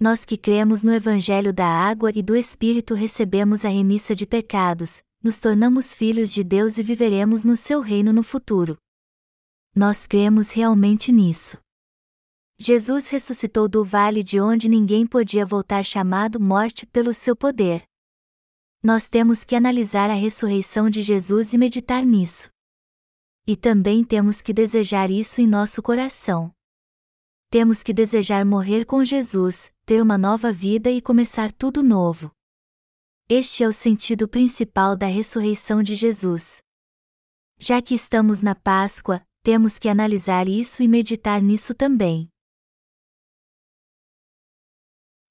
Nós 0.00 0.24
que 0.24 0.36
cremos 0.36 0.82
no 0.82 0.92
Evangelho 0.92 1.52
da 1.52 1.66
água 1.66 2.10
e 2.12 2.24
do 2.24 2.34
Espírito 2.34 2.92
recebemos 2.92 3.64
a 3.64 3.68
remissa 3.68 4.16
de 4.16 4.26
pecados, 4.26 5.00
nos 5.22 5.38
tornamos 5.38 5.94
filhos 5.94 6.32
de 6.32 6.42
Deus 6.42 6.76
e 6.76 6.82
viveremos 6.82 7.44
no 7.44 7.56
seu 7.56 7.80
reino 7.80 8.12
no 8.12 8.24
futuro. 8.24 8.76
Nós 9.72 10.08
cremos 10.08 10.50
realmente 10.50 11.12
nisso. 11.12 11.63
Jesus 12.58 13.08
ressuscitou 13.08 13.68
do 13.68 13.84
vale 13.84 14.22
de 14.22 14.40
onde 14.40 14.68
ninguém 14.68 15.06
podia 15.06 15.44
voltar 15.44 15.84
chamado 15.84 16.40
morte 16.40 16.86
pelo 16.86 17.12
seu 17.12 17.34
poder. 17.34 17.84
Nós 18.82 19.08
temos 19.08 19.44
que 19.44 19.56
analisar 19.56 20.08
a 20.10 20.14
ressurreição 20.14 20.88
de 20.88 21.02
Jesus 21.02 21.52
e 21.52 21.58
meditar 21.58 22.04
nisso. 22.04 22.50
E 23.46 23.56
também 23.56 24.04
temos 24.04 24.40
que 24.40 24.52
desejar 24.52 25.10
isso 25.10 25.40
em 25.40 25.46
nosso 25.46 25.82
coração. 25.82 26.54
Temos 27.50 27.82
que 27.82 27.92
desejar 27.92 28.44
morrer 28.44 28.84
com 28.84 29.04
Jesus, 29.04 29.72
ter 29.84 30.02
uma 30.02 30.18
nova 30.18 30.52
vida 30.52 30.90
e 30.90 31.00
começar 31.00 31.52
tudo 31.52 31.82
novo. 31.82 32.30
Este 33.28 33.64
é 33.64 33.68
o 33.68 33.72
sentido 33.72 34.28
principal 34.28 34.96
da 34.96 35.06
ressurreição 35.06 35.82
de 35.82 35.94
Jesus. 35.94 36.62
Já 37.58 37.80
que 37.80 37.94
estamos 37.94 38.42
na 38.42 38.54
Páscoa, 38.54 39.22
temos 39.42 39.78
que 39.78 39.88
analisar 39.88 40.48
isso 40.48 40.82
e 40.82 40.88
meditar 40.88 41.40
nisso 41.40 41.74
também. 41.74 42.30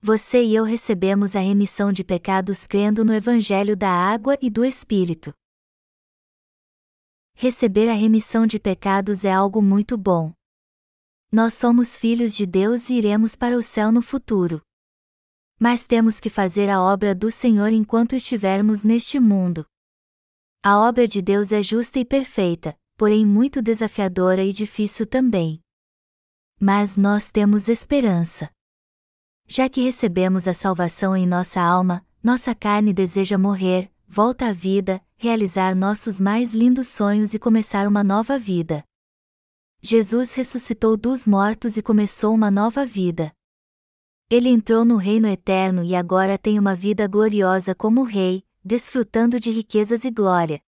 Você 0.06 0.44
e 0.44 0.54
eu 0.54 0.66
recebemos 0.66 1.34
a 1.34 1.40
remissão 1.40 1.94
de 1.94 2.04
pecados 2.04 2.68
crendo 2.68 3.06
no 3.06 3.14
Evangelho 3.14 3.74
da 3.74 3.90
Água 3.90 4.38
e 4.42 4.50
do 4.50 4.66
Espírito. 4.66 5.34
Receber 7.34 7.88
a 7.88 7.94
remissão 7.94 8.46
de 8.46 8.60
pecados 8.60 9.24
é 9.24 9.32
algo 9.32 9.62
muito 9.62 9.98
bom. 9.98 10.34
Nós 11.32 11.54
somos 11.54 11.98
filhos 11.98 12.36
de 12.36 12.46
Deus 12.46 12.90
e 12.90 12.96
iremos 12.96 13.38
para 13.38 13.56
o 13.56 13.64
céu 13.64 13.94
no 13.94 14.02
futuro. 14.02 14.62
Mas 15.58 15.88
temos 15.88 16.20
que 16.20 16.30
fazer 16.30 16.70
a 16.70 16.82
obra 16.82 17.16
do 17.16 17.32
Senhor 17.32 17.72
enquanto 17.72 18.14
estivermos 18.14 18.84
neste 18.84 19.22
mundo. 19.22 19.66
A 20.62 20.80
obra 20.80 21.08
de 21.08 21.22
Deus 21.22 21.54
é 21.54 21.64
justa 21.64 21.98
e 21.98 22.04
perfeita, 22.04 22.78
porém 22.98 23.26
muito 23.26 23.62
desafiadora 23.62 24.44
e 24.44 24.52
difícil 24.52 25.08
também. 25.08 25.62
Mas 26.60 26.98
nós 26.98 27.32
temos 27.32 27.70
esperança. 27.70 28.52
Já 29.56 29.70
que 29.70 29.84
recebemos 29.84 30.48
a 30.48 30.54
salvação 30.56 31.16
em 31.16 31.28
nossa 31.28 31.62
alma, 31.62 32.04
nossa 32.24 32.56
carne 32.56 32.92
deseja 32.92 33.38
morrer, 33.38 33.92
volta 34.08 34.48
à 34.48 34.52
vida, 34.52 35.00
realizar 35.16 35.76
nossos 35.76 36.20
mais 36.20 36.56
lindos 36.56 36.88
sonhos 36.88 37.36
e 37.36 37.38
começar 37.38 37.88
uma 37.88 38.04
nova 38.04 38.40
vida. 38.40 38.84
Jesus 39.80 40.34
ressuscitou 40.34 40.98
dos 40.98 41.28
mortos 41.28 41.78
e 41.78 41.84
começou 41.84 42.34
uma 42.34 42.50
nova 42.50 42.84
vida. 42.84 43.32
Ele 44.28 44.50
entrou 44.50 44.84
no 44.84 44.96
reino 44.96 45.28
eterno 45.28 45.84
e 45.84 45.94
agora 45.94 46.36
tem 46.36 46.58
uma 46.58 46.76
vida 46.76 47.08
gloriosa 47.08 47.76
como 47.76 48.02
rei, 48.02 48.44
desfrutando 48.66 49.40
de 49.40 49.52
riquezas 49.52 50.04
e 50.04 50.10
glória. 50.10 50.64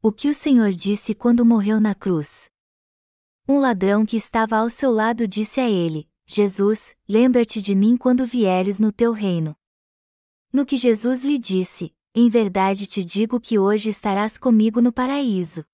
O 0.00 0.10
que 0.10 0.30
o 0.30 0.34
Senhor 0.34 0.70
disse 0.70 1.14
quando 1.14 1.44
morreu 1.44 1.78
na 1.78 1.94
cruz? 1.94 2.48
Um 3.46 3.60
ladrão 3.60 4.06
que 4.06 4.16
estava 4.16 4.56
ao 4.56 4.70
seu 4.70 4.90
lado 4.90 5.28
disse 5.28 5.60
a 5.60 5.68
ele: 5.68 6.10
Jesus, 6.26 6.94
lembra-te 7.08 7.60
de 7.60 7.74
mim 7.74 7.96
quando 7.96 8.24
vieres 8.26 8.78
no 8.78 8.92
teu 8.92 9.12
reino. 9.12 9.56
No 10.52 10.64
que 10.64 10.76
Jesus 10.76 11.24
lhe 11.24 11.38
disse: 11.38 11.94
Em 12.14 12.28
verdade 12.28 12.86
te 12.86 13.04
digo 13.04 13.40
que 13.40 13.58
hoje 13.58 13.88
estarás 13.88 14.36
comigo 14.38 14.80
no 14.80 14.92
paraíso. 14.92 15.64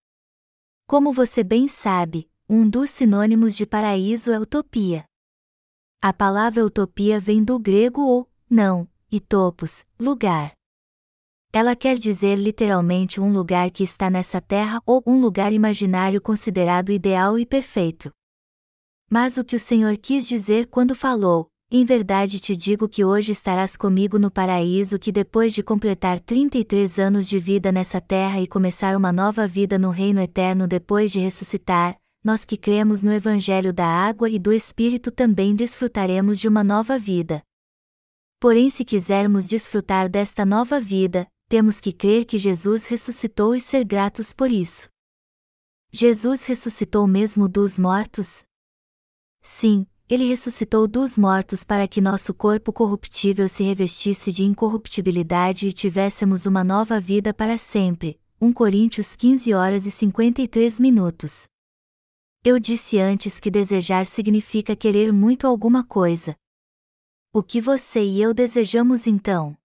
Como 0.87 1.13
você 1.13 1.45
bem 1.45 1.69
sabe, 1.69 2.31
um 2.49 2.69
dos 2.69 2.91
sinônimos 2.91 3.57
de 3.57 3.67
paraíso 3.67 4.33
é 4.33 4.39
utopia. 4.39 5.05
A 6.01 6.13
palavra 6.13 6.65
utopia 6.65 7.21
vem 7.21 7.43
do 7.43 7.59
grego 7.59 8.03
ou, 8.03 8.31
não, 8.49 8.89
e 9.11 9.21
topos, 9.21 9.85
lugar. 9.99 10.53
Ela 11.53 11.75
quer 11.75 11.99
dizer 11.99 12.37
literalmente 12.37 13.21
um 13.21 13.33
lugar 13.33 13.71
que 13.71 13.83
está 13.83 14.09
nessa 14.09 14.41
terra 14.41 14.81
ou 14.87 15.03
um 15.07 15.21
lugar 15.21 15.53
imaginário 15.53 16.21
considerado 16.21 16.93
ideal 16.93 17.39
e 17.39 17.45
perfeito. 17.45 18.13
Mas 19.11 19.39
o 19.39 19.45
que 19.45 19.57
o 19.57 19.61
Senhor 19.61 19.97
quis 19.97 20.29
dizer 20.29 20.67
quando 20.67 20.95
falou: 20.95 21.49
Em 21.71 21.85
verdade 21.85 22.39
te 22.39 22.55
digo 22.55 22.89
que 22.89 23.05
hoje 23.05 23.33
estarás 23.33 23.77
comigo 23.77 24.19
no 24.19 24.31
paraíso, 24.31 24.99
que 24.99 25.11
depois 25.11 25.55
de 25.55 25.63
completar 25.63 26.21
33 26.21 26.99
anos 26.99 27.27
de 27.27 27.39
vida 27.39 27.73
nessa 27.73 28.01
terra 28.01 28.41
e 28.41 28.47
começar 28.47 28.95
uma 28.97 29.11
nova 29.11 29.47
vida 29.47 29.79
no 29.79 29.91
reino 29.91 30.21
eterno 30.21 30.69
depois 30.69 31.11
de 31.11 31.21
ressuscitar, 31.21 31.97
nós 32.23 32.45
que 32.45 32.59
cremos 32.59 33.03
no 33.03 33.11
Evangelho 33.13 33.73
da 33.73 33.87
água 33.87 34.29
e 34.29 34.39
do 34.39 34.53
Espírito 34.53 35.11
também 35.11 35.55
desfrutaremos 35.55 36.39
de 36.39 36.47
uma 36.47 36.63
nova 36.63 36.99
vida. 36.99 37.43
Porém, 38.39 38.69
se 38.69 38.85
quisermos 38.85 39.49
desfrutar 39.49 40.09
desta 40.09 40.45
nova 40.45 40.81
vida, 40.81 41.27
temos 41.49 41.81
que 41.81 41.93
crer 41.93 42.27
que 42.27 42.39
Jesus 42.39 42.87
ressuscitou 42.87 43.55
e 43.55 43.61
ser 43.61 43.85
gratos 43.85 44.35
por 44.35 44.51
isso. 44.51 44.89
Jesus 45.91 46.45
ressuscitou 46.45 47.07
mesmo 47.07 47.49
dos 47.49 47.79
mortos? 47.79 48.45
Sim, 49.43 49.87
ele 50.09 50.27
ressuscitou 50.27 50.89
dos 50.89 51.19
mortos 51.19 51.65
para 51.65 51.87
que 51.87 52.01
nosso 52.01 52.33
corpo 52.33 52.73
corruptível 52.73 53.49
se 53.49 53.63
revestisse 53.63 54.33
de 54.33 54.43
incorruptibilidade 54.43 55.69
e 55.69 55.73
tivéssemos 55.73 56.47
uma 56.47 56.65
nova 56.65 56.99
vida 56.99 57.35
para 57.35 57.59
sempre. 57.59 58.19
1 58.41 58.53
Coríntios 58.53 59.15
15 59.17 59.53
horas 59.53 59.85
e 59.85 59.91
53 59.91 60.81
minutos. 60.81 61.47
Eu 62.45 62.59
disse 62.59 62.99
antes 62.99 63.41
que 63.41 63.51
desejar 63.51 64.07
significa 64.07 64.77
querer 64.77 65.13
muito 65.13 65.47
alguma 65.47 65.85
coisa. 65.85 66.37
O 67.33 67.43
que 67.43 67.61
você 67.61 68.03
e 68.03 68.23
eu 68.23 68.33
desejamos 68.33 69.07
então? 69.07 69.57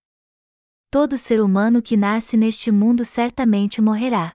Todo 0.89 1.17
ser 1.17 1.39
humano 1.39 1.81
que 1.81 1.95
nasce 1.95 2.35
neste 2.35 2.71
mundo 2.71 3.05
certamente 3.05 3.81
morrerá. 3.81 4.33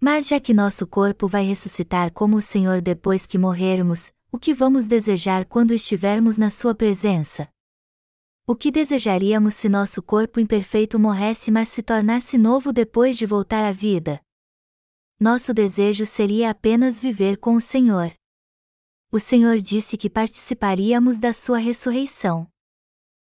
Mas 0.00 0.28
já 0.28 0.40
que 0.40 0.54
nosso 0.54 0.86
corpo 0.86 1.28
vai 1.28 1.44
ressuscitar 1.44 2.12
como 2.12 2.36
o 2.38 2.42
Senhor 2.42 2.80
depois 2.80 3.26
que 3.26 3.36
morrermos, 3.36 4.12
o 4.34 4.38
que 4.38 4.54
vamos 4.54 4.88
desejar 4.88 5.44
quando 5.44 5.74
estivermos 5.74 6.38
na 6.38 6.48
Sua 6.48 6.74
presença? 6.74 7.50
O 8.46 8.56
que 8.56 8.70
desejaríamos 8.70 9.52
se 9.52 9.68
nosso 9.68 10.02
corpo 10.02 10.40
imperfeito 10.40 10.98
morresse 10.98 11.50
mas 11.50 11.68
se 11.68 11.82
tornasse 11.82 12.38
novo 12.38 12.72
depois 12.72 13.18
de 13.18 13.26
voltar 13.26 13.62
à 13.62 13.70
vida? 13.70 14.22
Nosso 15.20 15.52
desejo 15.52 16.06
seria 16.06 16.48
apenas 16.48 16.98
viver 16.98 17.36
com 17.36 17.54
o 17.56 17.60
Senhor. 17.60 18.10
O 19.12 19.20
Senhor 19.20 19.58
disse 19.58 19.98
que 19.98 20.08
participaríamos 20.08 21.18
da 21.18 21.34
Sua 21.34 21.58
ressurreição. 21.58 22.48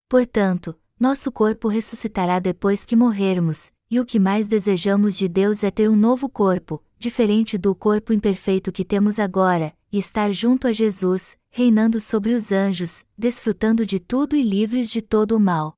Portanto, 0.08 0.78
nosso 0.98 1.32
corpo 1.32 1.66
ressuscitará 1.66 2.38
depois 2.38 2.84
que 2.84 2.94
morrermos, 2.94 3.72
e 3.90 3.98
o 3.98 4.06
que 4.06 4.20
mais 4.20 4.46
desejamos 4.46 5.18
de 5.18 5.28
Deus 5.28 5.64
é 5.64 5.72
ter 5.72 5.90
um 5.90 5.96
novo 5.96 6.28
corpo, 6.28 6.80
diferente 7.00 7.58
do 7.58 7.74
corpo 7.74 8.12
imperfeito 8.12 8.70
que 8.70 8.84
temos 8.84 9.18
agora, 9.18 9.76
e 9.94 9.98
estar 9.98 10.32
junto 10.32 10.66
a 10.66 10.72
Jesus, 10.72 11.38
reinando 11.52 12.00
sobre 12.00 12.34
os 12.34 12.50
anjos, 12.50 13.04
desfrutando 13.16 13.86
de 13.86 14.00
tudo 14.00 14.34
e 14.34 14.42
livres 14.42 14.90
de 14.90 15.00
todo 15.00 15.36
o 15.36 15.40
mal. 15.40 15.76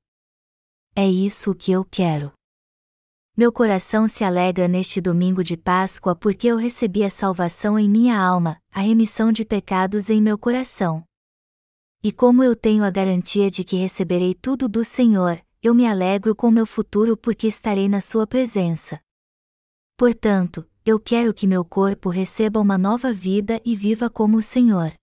É 0.95 1.07
isso 1.07 1.51
o 1.51 1.55
que 1.55 1.71
eu 1.71 1.85
quero. 1.85 2.33
Meu 3.37 3.51
coração 3.51 4.07
se 4.07 4.23
alegra 4.23 4.67
neste 4.67 4.99
domingo 4.99 5.43
de 5.43 5.55
Páscoa 5.55 6.15
porque 6.15 6.47
eu 6.47 6.57
recebi 6.57 7.03
a 7.03 7.11
salvação 7.11 7.77
em 7.77 7.87
minha 7.87 8.19
alma, 8.19 8.59
a 8.71 8.81
remissão 8.81 9.31
de 9.31 9.45
pecados 9.45 10.09
em 10.09 10.19
meu 10.19 10.35
coração. 10.35 11.03
E 12.03 12.11
como 12.11 12.43
eu 12.43 12.55
tenho 12.55 12.83
a 12.83 12.89
garantia 12.89 13.51
de 13.51 13.63
que 13.63 13.75
receberei 13.75 14.33
tudo 14.33 14.67
do 14.67 14.83
Senhor, 14.83 15.39
eu 15.61 15.75
me 15.75 15.85
alegro 15.85 16.35
com 16.35 16.49
meu 16.49 16.65
futuro 16.65 17.15
porque 17.15 17.45
estarei 17.45 17.87
na 17.87 18.01
Sua 18.01 18.25
presença. 18.25 18.99
Portanto, 19.95 20.67
eu 20.89 20.97
quero 20.97 21.33
que 21.33 21.45
meu 21.45 21.65
corpo 21.65 22.07
receba 22.07 22.61
uma 22.61 22.77
nova 22.77 23.11
vida 23.11 23.61
e 23.65 23.75
viva 23.75 24.09
como 24.09 24.37
o 24.37 24.41
Senhor. 24.41 24.93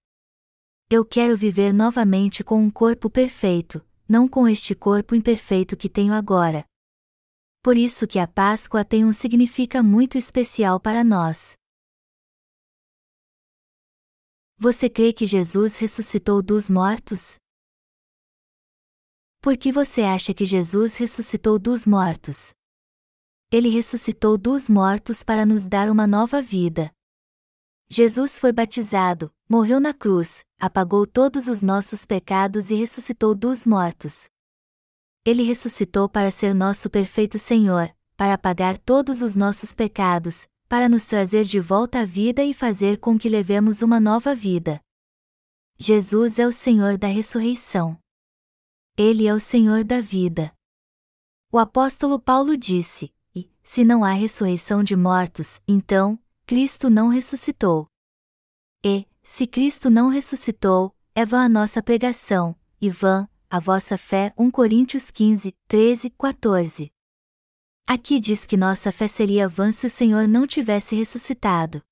Eu 0.89 1.05
quero 1.05 1.37
viver 1.37 1.75
novamente 1.75 2.43
com 2.43 2.59
um 2.59 2.71
corpo 2.71 3.11
perfeito, 3.11 3.87
não 4.09 4.27
com 4.27 4.49
este 4.49 4.75
corpo 4.75 5.15
imperfeito 5.15 5.77
que 5.77 5.91
tenho 5.91 6.15
agora, 6.15 6.65
por 7.63 7.77
isso 7.77 8.07
que 8.07 8.19
a 8.19 8.27
Páscoa 8.27 8.83
tem 8.83 9.05
um 9.05 9.13
significado 9.13 9.87
muito 9.87 10.17
especial 10.17 10.81
para 10.81 11.05
nós. 11.05 11.53
Você 14.57 14.89
crê 14.89 15.13
que 15.13 15.27
Jesus 15.27 15.77
ressuscitou 15.77 16.41
dos 16.41 16.71
mortos? 16.71 17.35
Por 19.43 19.59
que 19.59 19.71
você 19.71 20.01
acha 20.01 20.33
que 20.33 20.47
Jesus 20.47 20.97
ressuscitou 20.97 21.59
dos 21.59 21.87
mortos? 21.87 22.55
Ele 23.55 23.69
ressuscitou 23.69 24.37
dos 24.37 24.69
mortos 24.69 25.23
para 25.23 25.47
nos 25.47 25.69
dar 25.69 25.89
uma 25.89 26.09
nova 26.09 26.43
vida. 26.43 26.93
Jesus 27.89 28.37
foi 28.37 28.51
batizado, 28.51 29.33
morreu 29.49 29.79
na 29.79 29.95
cruz, 29.95 30.45
apagou 30.59 31.07
todos 31.07 31.47
os 31.47 31.63
nossos 31.63 32.05
pecados 32.05 32.73
e 32.73 32.75
ressuscitou 32.75 33.33
dos 33.33 33.65
mortos. 33.65 34.29
Ele 35.25 35.45
ressuscitou 35.45 36.09
para 36.09 36.33
ser 36.33 36.53
nosso 36.53 36.91
perfeito 36.91 37.39
Senhor, 37.39 37.95
para 38.17 38.37
pagar 38.37 38.77
todos 38.77 39.23
os 39.23 39.37
nossos 39.37 39.73
pecados, 39.73 40.49
para 40.69 40.89
nos 40.89 41.05
trazer 41.05 41.45
de 41.45 41.61
volta 41.61 42.01
à 42.01 42.05
vida 42.05 42.43
e 42.43 42.53
fazer 42.53 42.99
com 42.99 43.17
que 43.17 43.29
levemos 43.29 43.83
uma 43.83 44.01
nova 44.01 44.35
vida. 44.35 44.81
Jesus 45.79 46.41
é 46.41 46.47
o 46.49 46.51
Senhor 46.51 46.99
da 46.99 47.07
ressurreição. 47.07 47.97
Ele 48.99 49.29
é 49.29 49.33
o 49.33 49.39
Senhor 49.39 49.85
da 49.85 50.01
vida. 50.01 50.53
O 51.53 51.59
apóstolo 51.61 52.19
Paulo 52.19 52.57
disse: 52.57 53.15
se 53.65 53.83
não 53.83 54.05
há 54.05 54.13
ressurreição 54.13 54.85
de 54.85 54.95
mortos, 54.95 55.61
então, 55.67 56.19
Cristo 56.47 56.91
não 56.91 57.09
ressuscitou. 57.09 57.89
E, 58.85 59.07
se 59.23 59.47
Cristo 59.47 59.89
não 59.89 60.11
ressuscitou, 60.11 60.95
é 61.15 61.25
vã 61.25 61.47
a 61.47 61.49
nossa 61.49 61.83
pregação, 61.83 62.55
e 62.79 62.91
vã, 62.91 63.27
a 63.49 63.59
vossa 63.59 63.97
fé 63.97 64.35
1 64.37 64.51
Coríntios 64.51 65.11
15, 65.11 65.55
13, 65.67 66.11
14. 66.11 66.93
Aqui 67.87 68.21
diz 68.21 68.45
que 68.45 68.57
nossa 68.57 68.93
fé 68.93 69.09
seria 69.09 69.49
vã 69.49 69.73
se 69.73 69.87
o 69.87 69.91
Senhor 69.91 70.29
não 70.29 70.47
tivesse 70.47 70.95
ressuscitado. 70.95 71.83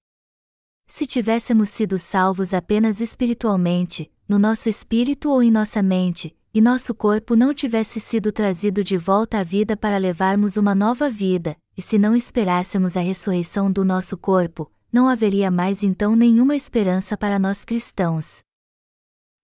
Se 0.86 1.06
tivéssemos 1.06 1.70
sido 1.70 1.98
salvos 1.98 2.52
apenas 2.52 3.00
espiritualmente, 3.00 4.12
no 4.28 4.38
nosso 4.38 4.68
espírito 4.68 5.30
ou 5.30 5.42
em 5.42 5.50
nossa 5.50 5.82
mente, 5.82 6.36
e 6.54 6.60
nosso 6.60 6.94
corpo 6.94 7.34
não 7.34 7.54
tivesse 7.54 7.98
sido 7.98 8.30
trazido 8.30 8.84
de 8.84 8.98
volta 8.98 9.38
à 9.38 9.42
vida 9.42 9.76
para 9.76 9.96
levarmos 9.96 10.56
uma 10.56 10.74
nova 10.74 11.08
vida, 11.08 11.56
e 11.76 11.80
se 11.80 11.98
não 11.98 12.14
esperássemos 12.14 12.96
a 12.96 13.00
ressurreição 13.00 13.72
do 13.72 13.84
nosso 13.84 14.18
corpo, 14.18 14.70
não 14.92 15.08
haveria 15.08 15.50
mais 15.50 15.82
então 15.82 16.14
nenhuma 16.14 16.54
esperança 16.54 17.16
para 17.16 17.38
nós 17.38 17.64
cristãos. 17.64 18.42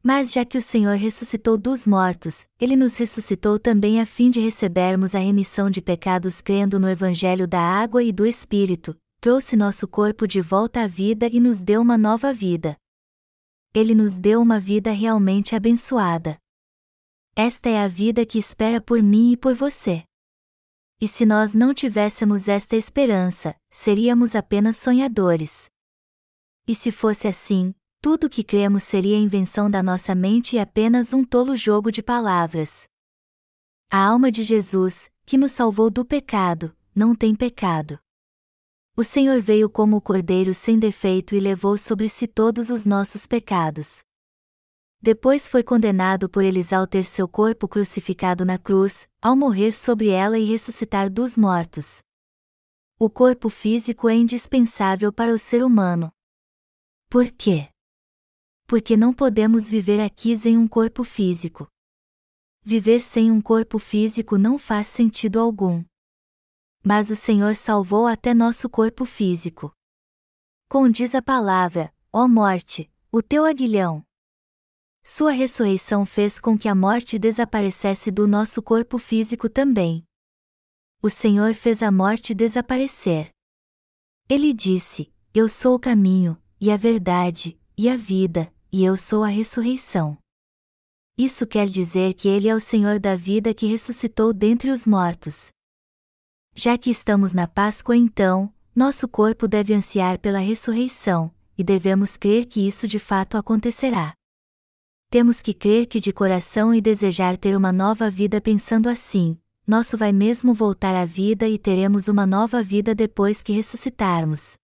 Mas 0.03 0.33
já 0.33 0.45
que 0.45 0.59
o 0.59 0.63
Senhor 0.63 0.97
ressuscitou 0.97 1.57
dos 1.57 1.87
mortos, 1.87 2.47
ele 2.61 2.77
nos 2.77 2.97
ressuscitou 2.97 3.59
também 3.59 4.01
a 4.01 4.07
fim 4.07 4.31
de 4.31 4.39
recebermos 4.39 5.15
a 5.15 5.19
remissão 5.19 5.71
de 5.71 5.81
pecados 5.81 6.41
crendo 6.41 6.79
no 6.79 6.89
Evangelho 6.89 7.49
da 7.49 7.61
água 7.61 8.03
e 8.03 8.13
do 8.13 8.27
Espírito, 8.27 8.95
trouxe 9.21 9.57
nosso 9.57 9.89
corpo 9.89 10.27
de 10.29 10.41
volta 10.41 10.83
à 10.83 10.87
vida 10.87 11.29
e 11.33 11.41
nos 11.41 11.65
deu 11.65 11.81
uma 11.81 11.99
nova 11.99 12.33
vida. 12.33 12.77
Ele 13.75 13.95
nos 13.95 14.19
deu 14.19 14.41
uma 14.41 14.61
vida 14.61 14.93
realmente 14.93 15.55
abençoada. 15.57 16.39
Esta 17.41 17.69
é 17.69 17.81
a 17.81 17.87
vida 17.87 18.27
que 18.27 18.37
espera 18.37 18.81
por 18.81 19.01
mim 19.01 19.31
e 19.31 19.37
por 19.37 19.55
você. 19.55 20.03
E 21.01 21.07
se 21.07 21.25
nós 21.25 21.55
não 21.55 21.73
tivéssemos 21.73 22.49
esta 22.49 22.75
esperança, 22.75 23.55
seríamos 23.71 24.35
apenas 24.35 24.77
sonhadores. 24.77 25.71
E 26.67 26.75
se 26.75 26.91
fosse 26.91 27.29
assim, 27.29 27.73
tudo 28.03 28.25
o 28.25 28.29
que 28.29 28.43
cremos 28.43 28.83
seria 28.83 29.17
invenção 29.17 29.71
da 29.71 29.85
nossa 29.85 30.17
mente 30.17 30.57
e 30.57 30.59
apenas 30.59 31.13
um 31.13 31.23
tolo 31.23 31.57
jogo 31.57 31.93
de 31.93 32.03
palavras. 32.03 32.89
A 33.89 34.05
alma 34.05 34.33
de 34.33 34.43
Jesus, 34.43 35.09
que 35.25 35.39
nos 35.39 35.53
salvou 35.53 35.91
do 35.91 36.05
pecado, 36.05 36.77
não 36.93 37.15
tem 37.15 37.37
pecado. 37.37 38.01
O 38.97 39.05
Senhor 39.05 39.41
veio 39.41 39.71
como 39.71 39.99
o 39.99 40.01
Cordeiro 40.01 40.53
sem 40.53 40.77
defeito 40.77 41.37
e 41.37 41.39
levou 41.39 41.79
sobre 41.79 42.09
si 42.09 42.27
todos 42.27 42.69
os 42.69 42.85
nossos 42.85 43.29
pecados. 43.29 44.03
Depois 45.01 45.49
foi 45.49 45.63
condenado 45.63 46.29
por 46.29 46.45
eles 46.45 46.73
ao 46.73 46.87
ter 46.87 47.05
seu 47.05 47.29
corpo 47.29 47.69
crucificado 47.69 48.45
na 48.45 48.59
cruz, 48.59 49.09
ao 49.23 49.37
morrer 49.37 49.73
sobre 49.73 50.09
ela 50.09 50.39
e 50.39 50.45
ressuscitar 50.45 51.11
dos 51.11 51.37
mortos. 51.37 52.03
O 52.99 53.09
corpo 53.09 53.49
físico 53.49 54.09
é 54.09 54.15
indispensável 54.15 55.13
para 55.13 55.33
o 55.33 55.39
ser 55.39 55.65
humano. 55.65 56.13
Por 57.09 57.31
quê? 57.31 57.69
porque 58.69 58.99
não 58.99 59.15
podemos 59.15 59.67
viver 59.67 59.99
aqui 59.99 60.37
sem 60.37 60.59
um 60.59 60.69
corpo 60.69 61.03
físico. 61.03 61.67
Viver 62.63 63.01
sem 63.01 63.33
um 63.33 63.41
corpo 63.41 63.79
físico 63.79 64.37
não 64.37 64.59
faz 64.59 64.87
sentido 64.89 65.41
algum. 65.41 65.83
Mas 66.85 67.09
o 67.09 67.17
Senhor 67.17 67.57
salvou 67.57 68.07
até 68.07 68.35
nosso 68.35 68.69
corpo 68.69 69.07
físico. 69.07 69.73
Condiz 70.69 71.15
a 71.15 71.23
palavra, 71.23 71.91
ó 72.13 72.29
morte, 72.29 72.93
o 73.11 73.23
teu 73.23 73.47
aguilhão. 73.47 74.05
Sua 75.05 75.31
ressurreição 75.31 76.05
fez 76.05 76.39
com 76.39 76.57
que 76.59 76.69
a 76.69 76.75
morte 76.75 77.19
desaparecesse 77.19 78.11
do 78.11 78.27
nosso 78.27 78.63
corpo 78.63 78.99
físico 78.99 79.49
também. 79.49 80.05
O 81.03 81.09
Senhor 81.09 81.55
fez 81.55 81.83
a 81.83 81.91
morte 81.91 82.35
desaparecer. 82.35 83.31
Ele 84.29 84.53
disse: 84.53 85.13
Eu 85.33 85.49
sou 85.49 85.77
o 85.77 85.79
caminho, 85.79 86.37
e 86.61 86.71
a 86.71 86.77
verdade, 86.77 87.59
e 87.77 87.89
a 87.89 87.97
vida, 87.97 88.53
e 88.71 88.85
eu 88.85 88.97
sou 88.97 89.25
a 89.25 89.29
ressurreição. 89.29 90.19
Isso 91.17 91.47
quer 91.47 91.67
dizer 91.69 92.15
que 92.15 92.29
Ele 92.29 92.49
é 92.49 92.55
o 92.55 92.61
Senhor 92.61 93.01
da 93.01 93.17
vida 93.17 93.55
que 93.55 93.67
ressuscitou 93.67 94.33
dentre 94.33 94.71
os 94.71 94.87
mortos. 94.87 95.49
Já 96.55 96.77
que 96.77 96.91
estamos 96.91 97.33
na 97.33 97.47
Páscoa, 97.47 97.97
então, 97.97 98.53
nosso 98.75 99.09
corpo 99.09 99.49
deve 99.49 99.73
ansiar 99.73 100.19
pela 100.19 100.39
ressurreição, 100.39 101.33
e 101.57 101.65
devemos 101.65 102.17
crer 102.17 102.47
que 102.47 102.67
isso 102.67 102.87
de 102.87 102.99
fato 102.99 103.37
acontecerá. 103.37 104.13
Temos 105.11 105.41
que 105.41 105.55
crer 105.55 105.87
que 105.87 106.01
de 106.01 106.13
coração 106.13 106.75
e 106.75 106.83
desejar 106.83 107.39
ter 107.39 107.57
uma 107.57 107.73
nova 107.73 108.11
vida 108.11 108.43
pensando 108.43 108.91
assim: 108.91 109.39
nosso 109.67 109.97
vai 109.97 110.13
mesmo 110.13 110.53
voltar 110.53 110.95
à 110.95 111.07
vida 111.07 111.49
e 111.49 111.59
teremos 111.59 112.09
uma 112.09 112.27
nova 112.27 112.63
vida 112.63 112.95
depois 112.95 113.43
que 113.43 113.53
ressuscitarmos. 113.53 114.59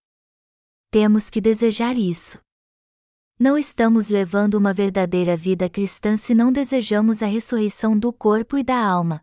Temos 0.91 1.31
que 1.31 1.41
desejar 1.41 1.97
isso. 1.97 2.39
Não 3.39 3.57
estamos 3.57 4.09
levando 4.09 4.55
uma 4.55 4.75
verdadeira 4.75 5.35
vida 5.35 5.69
cristã 5.69 6.15
se 6.17 6.35
não 6.35 6.53
desejamos 6.53 7.23
a 7.23 7.27
ressurreição 7.27 7.99
do 7.99 8.13
corpo 8.13 8.59
e 8.59 8.63
da 8.63 8.77
alma. 8.77 9.23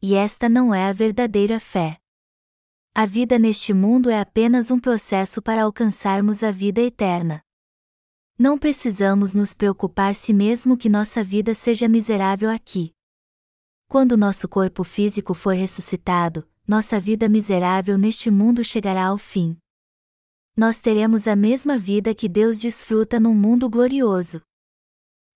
E 0.00 0.14
esta 0.14 0.46
não 0.46 0.74
é 0.74 0.88
a 0.88 0.92
verdadeira 0.92 1.58
fé. 1.58 1.98
A 2.94 3.06
vida 3.06 3.38
neste 3.38 3.72
mundo 3.72 4.10
é 4.10 4.20
apenas 4.20 4.70
um 4.70 4.78
processo 4.78 5.40
para 5.40 5.62
alcançarmos 5.62 6.44
a 6.44 6.50
vida 6.50 6.82
eterna. 6.82 7.42
Não 8.38 8.56
precisamos 8.56 9.34
nos 9.34 9.52
preocupar 9.52 10.14
se 10.14 10.32
mesmo 10.32 10.76
que 10.76 10.88
nossa 10.88 11.24
vida 11.24 11.54
seja 11.54 11.88
miserável 11.88 12.48
aqui. 12.50 12.92
Quando 13.88 14.16
nosso 14.16 14.48
corpo 14.48 14.84
físico 14.84 15.34
for 15.34 15.54
ressuscitado, 15.54 16.48
nossa 16.66 17.00
vida 17.00 17.28
miserável 17.28 17.98
neste 17.98 18.30
mundo 18.30 18.62
chegará 18.62 19.06
ao 19.06 19.18
fim 19.18 19.58
nós 20.58 20.76
teremos 20.78 21.28
a 21.28 21.36
mesma 21.36 21.78
vida 21.78 22.12
que 22.12 22.28
Deus 22.28 22.58
desfruta 22.58 23.20
num 23.20 23.32
mundo 23.32 23.70
glorioso. 23.70 24.42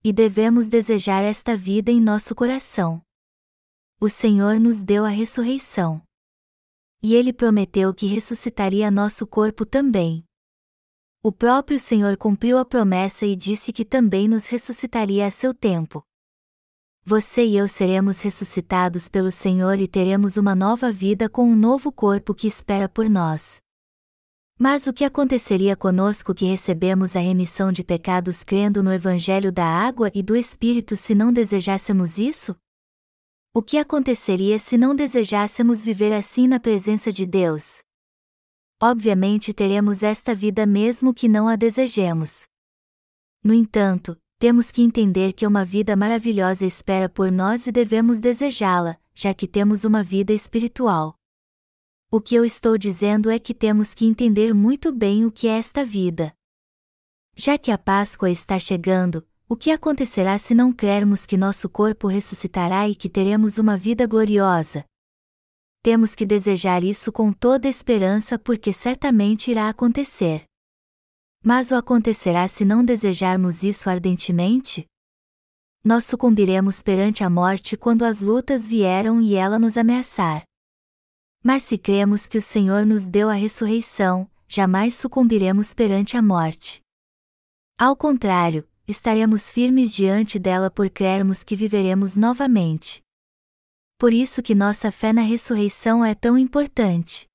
E 0.03 0.13
devemos 0.13 0.67
desejar 0.67 1.23
esta 1.23 1.57
vida 1.57 1.93
em 1.93 2.01
nosso 2.01 2.35
coração. 2.35 3.01
O 4.01 4.09
Senhor 4.09 4.59
nos 4.59 4.83
deu 4.83 5.05
a 5.05 5.09
ressurreição. 5.09 6.03
E 7.01 7.15
Ele 7.15 7.33
prometeu 7.33 7.95
que 7.95 8.05
ressuscitaria 8.07 8.91
nosso 8.91 9.25
corpo 9.25 9.65
também. 9.65 10.25
O 11.25 11.31
próprio 11.31 11.79
Senhor 11.79 12.17
cumpriu 12.17 12.59
a 12.59 12.65
promessa 12.65 13.25
e 13.25 13.37
disse 13.37 13.73
que 13.73 13.85
também 13.85 14.27
nos 14.27 14.49
ressuscitaria 14.49 15.25
a 15.25 15.31
seu 15.31 15.55
tempo. 15.55 16.03
Você 17.05 17.47
e 17.47 17.57
eu 17.57 17.69
seremos 17.69 18.21
ressuscitados 18.21 19.09
pelo 19.09 19.31
Senhor 19.31 19.79
e 19.79 19.87
teremos 19.87 20.37
uma 20.37 20.53
nova 20.57 20.91
vida 20.91 21.29
com 21.29 21.45
um 21.45 21.55
novo 21.55 21.93
corpo 21.93 22.35
que 22.35 22.49
espera 22.49 22.89
por 22.89 23.09
nós. 23.09 23.61
Mas 24.59 24.89
o 24.89 24.93
que 24.93 25.05
aconteceria 25.05 25.77
conosco 25.77 26.35
que 26.35 26.45
recebemos 26.45 27.15
a 27.15 27.21
remissão 27.21 27.71
de 27.71 27.85
pecados 27.85 28.43
crendo 28.43 28.83
no 28.83 28.93
Evangelho 28.93 29.53
da 29.53 29.65
água 29.65 30.11
e 30.13 30.25
do 30.25 30.35
Espírito 30.35 30.97
se 30.97 31.15
não 31.15 31.33
desejássemos 31.33 32.19
isso? 32.19 32.57
O 33.55 33.63
que 33.63 33.79
aconteceria 33.79 34.59
se 34.59 34.77
não 34.77 34.93
desejássemos 34.93 35.85
viver 35.85 36.13
assim 36.13 36.49
na 36.49 36.59
presença 36.59 37.13
de 37.13 37.25
Deus? 37.27 37.81
Obviamente 38.85 39.53
teremos 39.55 40.03
esta 40.03 40.35
vida 40.35 40.67
mesmo 40.67 41.15
que 41.15 41.29
não 41.29 41.47
a 41.47 41.55
desejemos. 41.55 42.49
No 43.41 43.55
entanto, 43.55 44.21
temos 44.41 44.73
que 44.73 44.83
entender 44.83 45.35
que 45.35 45.47
uma 45.47 45.65
vida 45.65 45.95
maravilhosa 45.95 46.67
espera 46.67 47.09
por 47.09 47.31
nós 47.31 47.69
e 47.69 47.71
devemos 47.71 48.19
desejá-la, 48.19 48.99
já 49.15 49.33
que 49.33 49.47
temos 49.47 49.85
uma 49.85 50.03
vida 50.03 50.33
espiritual. 50.33 51.15
O 52.11 52.21
que 52.21 52.35
eu 52.35 52.45
estou 52.45 52.77
dizendo 52.77 53.31
é 53.31 53.39
que 53.39 53.55
temos 53.55 53.95
que 53.95 54.05
entender 54.05 54.53
muito 54.53 54.91
bem 54.91 55.25
o 55.25 55.31
que 55.31 55.47
é 55.47 55.59
esta 55.59 55.85
vida. 55.85 56.35
Já 57.37 57.57
que 57.57 57.71
a 57.71 57.79
Páscoa 57.79 58.31
está 58.31 58.59
chegando, 58.59 59.25
o 59.49 59.55
que 59.55 59.71
acontecerá 59.71 60.37
se 60.39 60.57
não 60.57 60.73
crermos 60.73 61.25
que 61.25 61.37
nosso 61.37 61.69
corpo 61.69 62.09
ressuscitará 62.09 62.89
e 62.89 62.97
que 62.97 63.09
teremos 63.09 63.59
uma 63.59 63.79
vida 63.79 64.09
gloriosa? 64.09 64.85
Temos 65.85 66.15
que 66.15 66.25
desejar 66.25 66.85
isso 66.85 67.11
com 67.11 67.33
toda 67.33 67.69
esperança 67.69 68.39
porque 68.39 68.73
certamente 68.73 69.51
irá 69.51 69.69
acontecer. 69.69 70.45
Mas 71.43 71.73
o 71.73 71.75
acontecerá 71.75 72.47
se 72.47 72.65
não 72.65 72.85
desejarmos 72.85 73.65
isso 73.65 73.91
ardentemente? 73.91 74.87
Nós 75.85 76.05
sucumbiremos 76.05 76.85
perante 76.85 77.25
a 77.25 77.29
morte 77.29 77.77
quando 77.77 78.05
as 78.05 78.21
lutas 78.21 78.65
vieram 78.69 79.21
e 79.21 79.35
ela 79.35 79.59
nos 79.59 79.77
ameaçar. 79.77 80.45
Mas 81.43 81.65
se 81.65 81.77
cremos 81.77 82.29
que 82.29 82.39
o 82.39 82.43
Senhor 82.43 82.87
nos 82.87 83.09
deu 83.09 83.29
a 83.29 83.35
ressurreição, 83.35 84.31
jamais 84.47 84.95
sucumbiremos 84.95 85.75
perante 85.75 86.17
a 86.17 86.23
morte. 86.23 86.81
Ao 87.77 87.97
contrário, 87.97 88.65
estaremos 88.87 89.51
firmes 89.51 89.93
diante 89.93 90.39
dela 90.39 90.71
por 90.71 90.89
crermos 90.89 91.43
que 91.43 91.57
viveremos 91.57 92.15
novamente. 92.15 93.03
Por 94.03 94.13
isso 94.13 94.43
que 94.43 94.53
nossa 94.53 94.91
fé 94.91 95.13
na 95.13 95.23
ressurreição 95.23 96.05
é 96.05 96.13
tão 96.13 96.37
importante. 96.37 97.29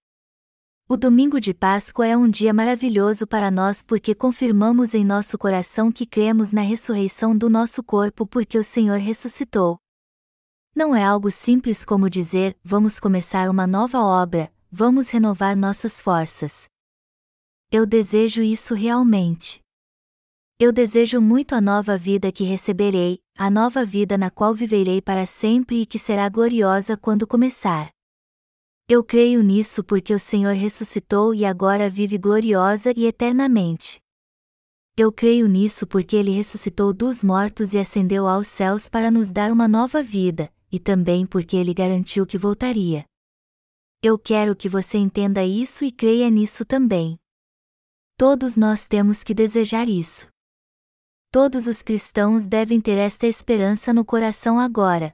O 0.90 0.98
domingo 0.98 1.40
de 1.40 1.54
Páscoa 1.54 2.06
é 2.06 2.18
um 2.18 2.30
dia 2.30 2.54
maravilhoso 2.54 3.26
para 3.26 3.50
nós 3.50 3.82
porque 3.82 4.14
confirmamos 4.14 4.94
em 4.94 5.06
nosso 5.06 5.38
coração 5.38 5.90
que 5.90 6.06
cremos 6.06 6.52
na 6.52 6.60
ressurreição 6.60 7.38
do 7.38 7.50
nosso 7.50 7.82
corpo 7.82 8.28
porque 8.28 8.58
o 8.58 8.66
Senhor 8.66 9.00
ressuscitou. 9.00 9.78
Não 10.76 10.94
é 10.94 11.02
algo 11.02 11.32
simples 11.32 11.86
como 11.86 12.10
dizer, 12.10 12.54
vamos 12.62 13.00
começar 13.00 13.50
uma 13.50 13.66
nova 13.66 14.00
obra, 14.02 14.52
vamos 14.70 15.10
renovar 15.10 15.56
nossas 15.56 16.02
forças. 16.02 16.68
Eu 17.72 17.86
desejo 17.86 18.42
isso 18.42 18.76
realmente. 18.76 19.62
Eu 20.60 20.74
desejo 20.74 21.22
muito 21.22 21.56
a 21.56 21.62
nova 21.62 21.98
vida 21.98 22.30
que 22.30 22.44
receberei, 22.44 23.22
a 23.38 23.52
nova 23.52 23.86
vida 23.86 24.18
na 24.18 24.32
qual 24.32 24.54
viverei 24.54 25.00
para 25.00 25.26
sempre 25.26 25.82
e 25.82 25.86
que 25.86 26.00
será 26.00 26.28
gloriosa 26.28 26.98
quando 26.98 27.28
começar. 27.28 27.92
Eu 28.90 29.04
creio 29.04 29.44
nisso 29.44 29.84
porque 29.84 30.14
o 30.14 30.20
Senhor 30.20 30.56
ressuscitou 30.56 31.36
e 31.36 31.46
agora 31.46 31.90
vive 31.90 32.18
gloriosa 32.18 32.92
e 32.98 33.06
eternamente. 33.06 34.00
Eu 34.98 35.12
creio 35.12 35.48
nisso 35.48 35.86
porque 35.86 36.16
ele 36.16 36.32
ressuscitou 36.32 36.92
dos 36.92 37.24
mortos 37.24 37.76
e 37.76 37.78
ascendeu 37.78 38.28
aos 38.28 38.48
céus 38.48 38.90
para 38.90 39.12
nos 39.12 39.32
dar 39.32 39.52
uma 39.52 39.68
nova 39.68 40.02
vida, 40.02 40.52
e 40.72 40.80
também 40.80 41.24
porque 41.26 41.56
ele 41.56 41.74
garantiu 41.74 42.26
que 42.26 42.38
voltaria. 42.38 43.06
Eu 44.02 44.18
quero 44.18 44.56
que 44.56 44.68
você 44.68 44.98
entenda 44.98 45.44
isso 45.44 45.86
e 45.86 45.92
creia 45.92 46.30
nisso 46.30 46.66
também. 46.66 47.20
Todos 48.18 48.56
nós 48.56 48.88
temos 48.88 49.24
que 49.24 49.34
desejar 49.34 49.88
isso. 49.88 50.28
Todos 51.40 51.68
os 51.68 51.84
cristãos 51.84 52.48
devem 52.48 52.82
ter 52.82 52.98
esta 52.98 53.28
esperança 53.28 53.94
no 53.94 54.04
coração 54.04 54.58
agora. 54.58 55.14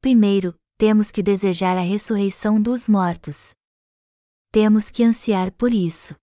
Primeiro, 0.00 0.58
temos 0.78 1.10
que 1.10 1.22
desejar 1.22 1.76
a 1.76 1.82
ressurreição 1.82 2.58
dos 2.58 2.88
mortos. 2.88 3.52
Temos 4.50 4.90
que 4.90 5.04
ansiar 5.04 5.52
por 5.52 5.70
isso. 5.70 6.16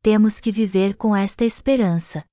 Temos 0.00 0.40
que 0.40 0.50
viver 0.50 0.96
com 0.96 1.14
esta 1.14 1.44
esperança. 1.44 2.24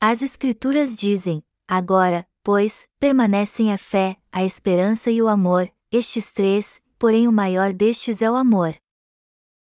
As 0.00 0.22
Escrituras 0.22 0.94
dizem: 0.94 1.42
agora, 1.66 2.24
pois, 2.44 2.86
permanecem 3.00 3.72
a 3.72 3.76
fé, 3.76 4.16
a 4.30 4.44
esperança 4.44 5.10
e 5.10 5.20
o 5.20 5.26
amor, 5.26 5.68
estes 5.90 6.30
três, 6.30 6.80
porém 7.00 7.26
o 7.26 7.32
maior 7.32 7.72
destes 7.72 8.22
é 8.22 8.30
o 8.30 8.36
amor. 8.36 8.76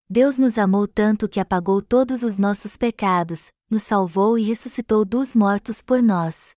Deus 0.09 0.39
nos 0.39 0.57
amou 0.57 0.87
tanto 0.87 1.29
que 1.29 1.41
apagou 1.41 1.83
todos 1.83 2.23
os 2.23 2.39
nossos 2.39 2.77
pecados, 2.77 3.51
nos 3.71 3.83
salvou 3.83 4.39
e 4.39 4.43
ressuscitou 4.43 5.05
dos 5.05 5.35
mortos 5.35 5.83
por 5.83 6.03
nós. 6.03 6.55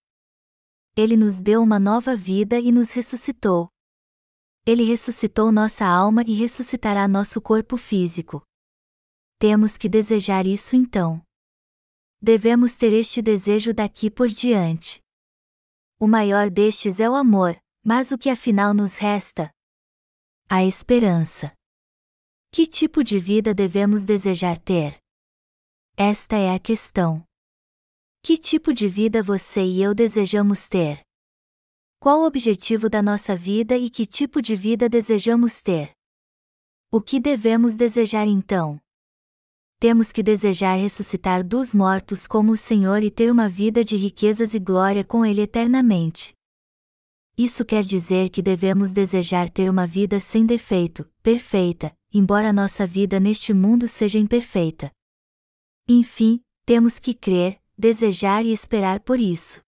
Ele 0.96 1.16
nos 1.16 1.40
deu 1.40 1.62
uma 1.62 1.78
nova 1.78 2.16
vida 2.16 2.58
e 2.58 2.70
nos 2.70 2.92
ressuscitou. 2.92 3.68
Ele 4.66 4.84
ressuscitou 4.84 5.50
nossa 5.50 5.84
alma 5.84 6.22
e 6.26 6.34
ressuscitará 6.34 7.08
nosso 7.08 7.40
corpo 7.40 7.76
físico. 7.76 8.42
Temos 9.38 9.78
que 9.78 9.88
desejar 9.88 10.46
isso 10.46 10.76
então. 10.76 11.22
Devemos 12.20 12.74
ter 12.74 12.92
este 12.92 13.22
desejo 13.22 13.72
daqui 13.72 14.10
por 14.10 14.28
diante. 14.28 15.00
O 15.98 16.06
maior 16.06 16.50
destes 16.50 17.00
é 17.00 17.08
o 17.08 17.14
amor, 17.14 17.58
mas 17.82 18.12
o 18.12 18.18
que 18.18 18.28
afinal 18.28 18.74
nos 18.74 18.98
resta? 18.98 19.50
A 20.48 20.64
esperança. 20.64 21.52
Que 22.52 22.66
tipo 22.66 23.02
de 23.02 23.18
vida 23.18 23.54
devemos 23.54 24.04
desejar 24.04 24.58
ter? 24.58 24.99
Esta 26.02 26.34
é 26.34 26.54
a 26.54 26.58
questão. 26.58 27.22
Que 28.22 28.38
tipo 28.38 28.72
de 28.72 28.88
vida 28.88 29.22
você 29.22 29.62
e 29.62 29.82
eu 29.82 29.94
desejamos 29.94 30.66
ter? 30.66 31.02
Qual 32.00 32.20
o 32.20 32.26
objetivo 32.26 32.88
da 32.88 33.02
nossa 33.02 33.36
vida 33.36 33.76
e 33.76 33.90
que 33.90 34.06
tipo 34.06 34.40
de 34.40 34.56
vida 34.56 34.88
desejamos 34.88 35.60
ter? 35.60 35.92
O 36.90 37.02
que 37.02 37.20
devemos 37.20 37.74
desejar 37.74 38.26
então? 38.26 38.80
Temos 39.78 40.10
que 40.10 40.22
desejar 40.22 40.76
ressuscitar 40.76 41.46
dos 41.46 41.74
mortos 41.74 42.26
como 42.26 42.52
o 42.52 42.56
Senhor 42.56 43.02
e 43.02 43.10
ter 43.10 43.30
uma 43.30 43.46
vida 43.46 43.84
de 43.84 43.94
riquezas 43.98 44.54
e 44.54 44.58
glória 44.58 45.04
com 45.04 45.22
Ele 45.22 45.42
eternamente. 45.42 46.32
Isso 47.36 47.62
quer 47.62 47.84
dizer 47.84 48.30
que 48.30 48.40
devemos 48.40 48.94
desejar 48.94 49.50
ter 49.50 49.68
uma 49.68 49.86
vida 49.86 50.18
sem 50.18 50.46
defeito, 50.46 51.06
perfeita, 51.22 51.94
embora 52.10 52.54
nossa 52.54 52.86
vida 52.86 53.20
neste 53.20 53.52
mundo 53.52 53.86
seja 53.86 54.18
imperfeita. 54.18 54.90
Enfim, 55.92 56.40
temos 56.64 57.00
que 57.00 57.12
crer, 57.12 57.60
desejar 57.76 58.46
e 58.46 58.52
esperar 58.52 59.00
por 59.00 59.18
isso. 59.18 59.60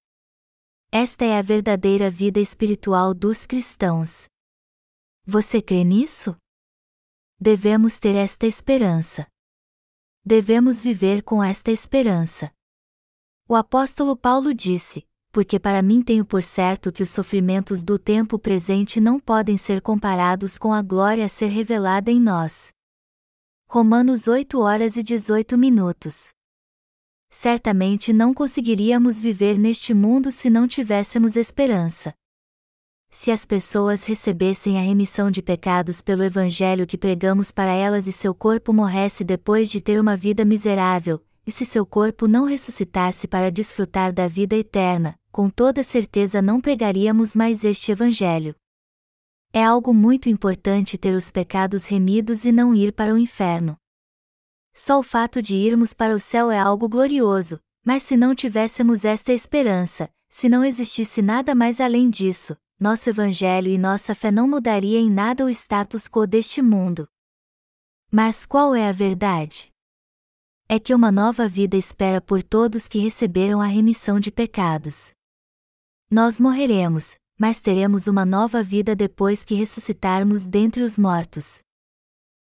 Esta 0.92 1.24
é 1.24 1.36
a 1.36 1.42
verdadeira 1.42 2.08
vida 2.08 2.38
espiritual 2.38 3.12
dos 3.12 3.44
cristãos. 3.44 4.28
Você 5.26 5.60
crê 5.60 5.82
nisso? 5.82 6.36
Devemos 7.40 7.98
ter 7.98 8.14
esta 8.14 8.46
esperança. 8.46 9.26
Devemos 10.24 10.80
viver 10.80 11.24
com 11.24 11.42
esta 11.42 11.72
esperança. 11.72 12.52
O 13.48 13.56
apóstolo 13.56 14.16
Paulo 14.16 14.54
disse: 14.54 15.04
Porque 15.32 15.58
para 15.58 15.82
mim 15.82 16.04
tenho 16.04 16.24
por 16.24 16.44
certo 16.44 16.92
que 16.92 17.02
os 17.02 17.10
sofrimentos 17.10 17.82
do 17.82 17.98
tempo 17.98 18.38
presente 18.38 19.00
não 19.00 19.18
podem 19.18 19.56
ser 19.56 19.82
comparados 19.82 20.56
com 20.56 20.72
a 20.72 20.82
glória 20.82 21.24
a 21.24 21.28
ser 21.28 21.48
revelada 21.48 22.12
em 22.12 22.20
nós. 22.20 22.72
Romanos 23.74 24.28
8 24.28 24.60
horas 24.60 24.98
e 24.98 25.02
18 25.02 25.56
minutos 25.56 26.28
certamente 27.30 28.12
não 28.12 28.34
conseguiríamos 28.34 29.18
viver 29.18 29.56
neste 29.58 29.94
mundo 29.94 30.30
se 30.30 30.50
não 30.50 30.68
tivéssemos 30.68 31.36
esperança. 31.36 32.12
Se 33.10 33.30
as 33.30 33.46
pessoas 33.46 34.04
recebessem 34.04 34.76
a 34.76 34.82
remissão 34.82 35.30
de 35.30 35.40
pecados 35.40 36.02
pelo 36.02 36.22
Evangelho 36.22 36.86
que 36.86 36.98
pregamos 36.98 37.50
para 37.50 37.72
elas 37.72 38.06
e 38.06 38.12
seu 38.12 38.34
corpo 38.34 38.74
morresse 38.74 39.24
depois 39.24 39.70
de 39.70 39.80
ter 39.80 39.98
uma 39.98 40.18
vida 40.18 40.44
miserável, 40.44 41.24
e 41.46 41.50
se 41.50 41.64
seu 41.64 41.86
corpo 41.86 42.28
não 42.28 42.44
ressuscitasse 42.44 43.26
para 43.26 43.50
desfrutar 43.50 44.12
da 44.12 44.28
vida 44.28 44.54
eterna, 44.54 45.18
com 45.30 45.48
toda 45.48 45.82
certeza 45.82 46.42
não 46.42 46.60
pregaríamos 46.60 47.34
mais 47.34 47.64
este 47.64 47.90
Evangelho. 47.90 48.54
É 49.54 49.62
algo 49.62 49.92
muito 49.92 50.30
importante 50.30 50.96
ter 50.96 51.14
os 51.14 51.30
pecados 51.30 51.84
remidos 51.84 52.46
e 52.46 52.50
não 52.50 52.74
ir 52.74 52.90
para 52.90 53.12
o 53.12 53.18
inferno. 53.18 53.76
Só 54.72 54.98
o 54.98 55.02
fato 55.02 55.42
de 55.42 55.54
irmos 55.54 55.92
para 55.92 56.14
o 56.14 56.18
céu 56.18 56.50
é 56.50 56.58
algo 56.58 56.88
glorioso, 56.88 57.60
mas 57.84 58.02
se 58.02 58.16
não 58.16 58.34
tivéssemos 58.34 59.04
esta 59.04 59.30
esperança, 59.30 60.10
se 60.30 60.48
não 60.48 60.64
existisse 60.64 61.20
nada 61.20 61.54
mais 61.54 61.82
além 61.82 62.08
disso, 62.08 62.56
nosso 62.80 63.10
Evangelho 63.10 63.68
e 63.68 63.76
nossa 63.76 64.14
fé 64.14 64.30
não 64.30 64.48
mudaria 64.48 64.98
em 64.98 65.10
nada 65.10 65.44
o 65.44 65.50
status 65.50 66.08
quo 66.08 66.26
deste 66.26 66.62
mundo. 66.62 67.06
Mas 68.10 68.46
qual 68.46 68.74
é 68.74 68.88
a 68.88 68.92
verdade? 68.92 69.70
É 70.66 70.78
que 70.78 70.94
uma 70.94 71.12
nova 71.12 71.46
vida 71.46 71.76
espera 71.76 72.22
por 72.22 72.42
todos 72.42 72.88
que 72.88 72.98
receberam 72.98 73.60
a 73.60 73.66
remissão 73.66 74.18
de 74.18 74.30
pecados. 74.30 75.12
Nós 76.10 76.40
morreremos, 76.40 77.16
mas 77.42 77.58
teremos 77.58 78.06
uma 78.06 78.24
nova 78.24 78.62
vida 78.62 78.94
depois 78.94 79.44
que 79.44 79.56
ressuscitarmos 79.56 80.46
dentre 80.46 80.80
os 80.80 80.96
mortos. 80.96 81.60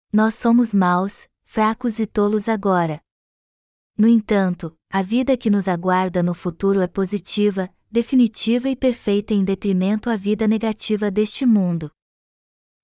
Nós 0.09 0.35
somos 0.35 0.73
maus, 0.73 1.27
fracos 1.43 1.99
e 1.99 2.07
tolos 2.07 2.47
agora. 2.47 3.01
No 3.97 4.07
entanto, 4.07 4.73
a 4.89 5.01
vida 5.01 5.35
que 5.35 5.49
nos 5.49 5.67
aguarda 5.67 6.23
no 6.23 6.33
futuro 6.33 6.79
é 6.79 6.87
positiva, 6.87 7.69
definitiva 7.91 8.69
e 8.69 8.75
perfeita 8.77 9.33
em 9.33 9.43
detrimento 9.43 10.09
à 10.09 10.15
vida 10.15 10.47
negativa 10.47 11.11
deste 11.11 11.45
mundo. 11.45 11.91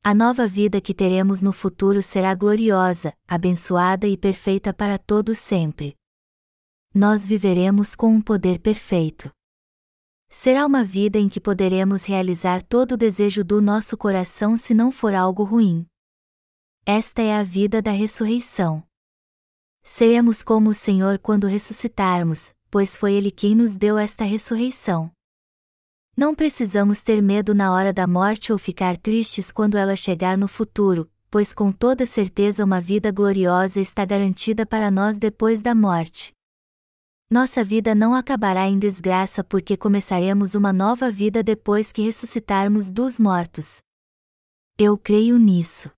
A 0.03 0.13
nova 0.13 0.45
vida 0.45 0.81
que 0.81 0.93
teremos 0.93 1.41
no 1.41 1.53
futuro 1.53 2.03
será 2.03 2.35
gloriosa, 2.35 3.13
abençoada 3.25 4.05
e 4.05 4.17
perfeita 4.17 4.73
para 4.73 4.97
todos 4.97 5.37
sempre. 5.37 5.95
Nós 6.93 7.25
viveremos 7.25 7.95
com 7.95 8.13
um 8.13 8.21
poder 8.21 8.59
perfeito. 8.59 9.31
Será 10.33 10.65
uma 10.65 10.81
vida 10.81 11.19
em 11.19 11.27
que 11.27 11.41
poderemos 11.41 12.05
realizar 12.05 12.63
todo 12.63 12.93
o 12.93 12.97
desejo 12.97 13.43
do 13.43 13.61
nosso 13.61 13.97
coração 13.97 14.55
se 14.55 14.73
não 14.73 14.89
for 14.89 15.13
algo 15.13 15.43
ruim. 15.43 15.85
Esta 16.85 17.21
é 17.21 17.35
a 17.35 17.43
vida 17.43 17.81
da 17.81 17.91
ressurreição. 17.91 18.81
Seremos 19.83 20.41
como 20.41 20.69
o 20.69 20.73
Senhor 20.73 21.19
quando 21.19 21.47
ressuscitarmos, 21.47 22.55
pois 22.71 22.95
foi 22.95 23.13
Ele 23.13 23.29
quem 23.29 23.53
nos 23.53 23.77
deu 23.77 23.97
esta 23.97 24.23
ressurreição. 24.23 25.11
Não 26.15 26.33
precisamos 26.33 27.01
ter 27.01 27.21
medo 27.21 27.53
na 27.53 27.73
hora 27.73 27.91
da 27.91 28.07
morte 28.07 28.53
ou 28.53 28.57
ficar 28.57 28.95
tristes 28.95 29.51
quando 29.51 29.77
ela 29.77 29.97
chegar 29.97 30.37
no 30.37 30.47
futuro, 30.47 31.11
pois 31.29 31.53
com 31.53 31.73
toda 31.73 32.05
certeza 32.05 32.63
uma 32.63 32.79
vida 32.79 33.11
gloriosa 33.11 33.81
está 33.81 34.05
garantida 34.05 34.65
para 34.65 34.89
nós 34.89 35.17
depois 35.17 35.61
da 35.61 35.75
morte. 35.75 36.33
Nossa 37.31 37.63
vida 37.63 37.95
não 37.95 38.13
acabará 38.13 38.67
em 38.67 38.77
desgraça 38.77 39.41
porque 39.41 39.77
começaremos 39.77 40.53
uma 40.53 40.73
nova 40.73 41.09
vida 41.09 41.41
depois 41.41 41.89
que 41.89 42.01
ressuscitarmos 42.01 42.91
dos 42.91 43.17
mortos. 43.17 43.81
Eu 44.77 44.97
creio 44.97 45.37
nisso. 45.37 45.89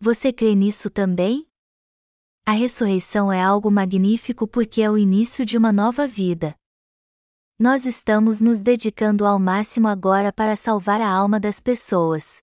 Você 0.00 0.32
crê 0.32 0.54
nisso 0.54 0.88
também? 0.88 1.46
A 2.46 2.52
ressurreição 2.52 3.30
é 3.30 3.42
algo 3.42 3.70
magnífico 3.70 4.48
porque 4.48 4.80
é 4.80 4.90
o 4.90 4.96
início 4.96 5.44
de 5.44 5.58
uma 5.58 5.74
nova 5.74 6.06
vida. 6.06 6.56
Nós 7.58 7.84
estamos 7.84 8.40
nos 8.40 8.62
dedicando 8.62 9.26
ao 9.26 9.38
máximo 9.38 9.88
agora 9.88 10.32
para 10.32 10.56
salvar 10.56 11.02
a 11.02 11.08
alma 11.10 11.38
das 11.38 11.60
pessoas. 11.60 12.42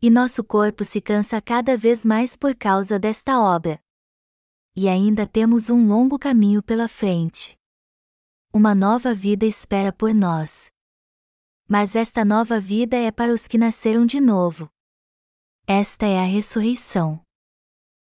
E 0.00 0.08
nosso 0.08 0.44
corpo 0.44 0.84
se 0.84 1.00
cansa 1.00 1.42
cada 1.42 1.76
vez 1.76 2.04
mais 2.04 2.36
por 2.36 2.54
causa 2.54 2.96
desta 2.96 3.40
obra. 3.40 3.81
E 4.74 4.88
ainda 4.88 5.26
temos 5.26 5.68
um 5.68 5.86
longo 5.86 6.18
caminho 6.18 6.62
pela 6.62 6.88
frente. 6.88 7.58
Uma 8.52 8.74
nova 8.74 9.14
vida 9.14 9.44
espera 9.44 9.92
por 9.92 10.14
nós. 10.14 10.70
Mas 11.68 11.94
esta 11.94 12.24
nova 12.24 12.58
vida 12.58 12.96
é 12.96 13.10
para 13.10 13.32
os 13.32 13.46
que 13.46 13.58
nasceram 13.58 14.06
de 14.06 14.20
novo. 14.20 14.70
Esta 15.66 16.06
é 16.06 16.18
a 16.18 16.24
ressurreição. 16.24 17.20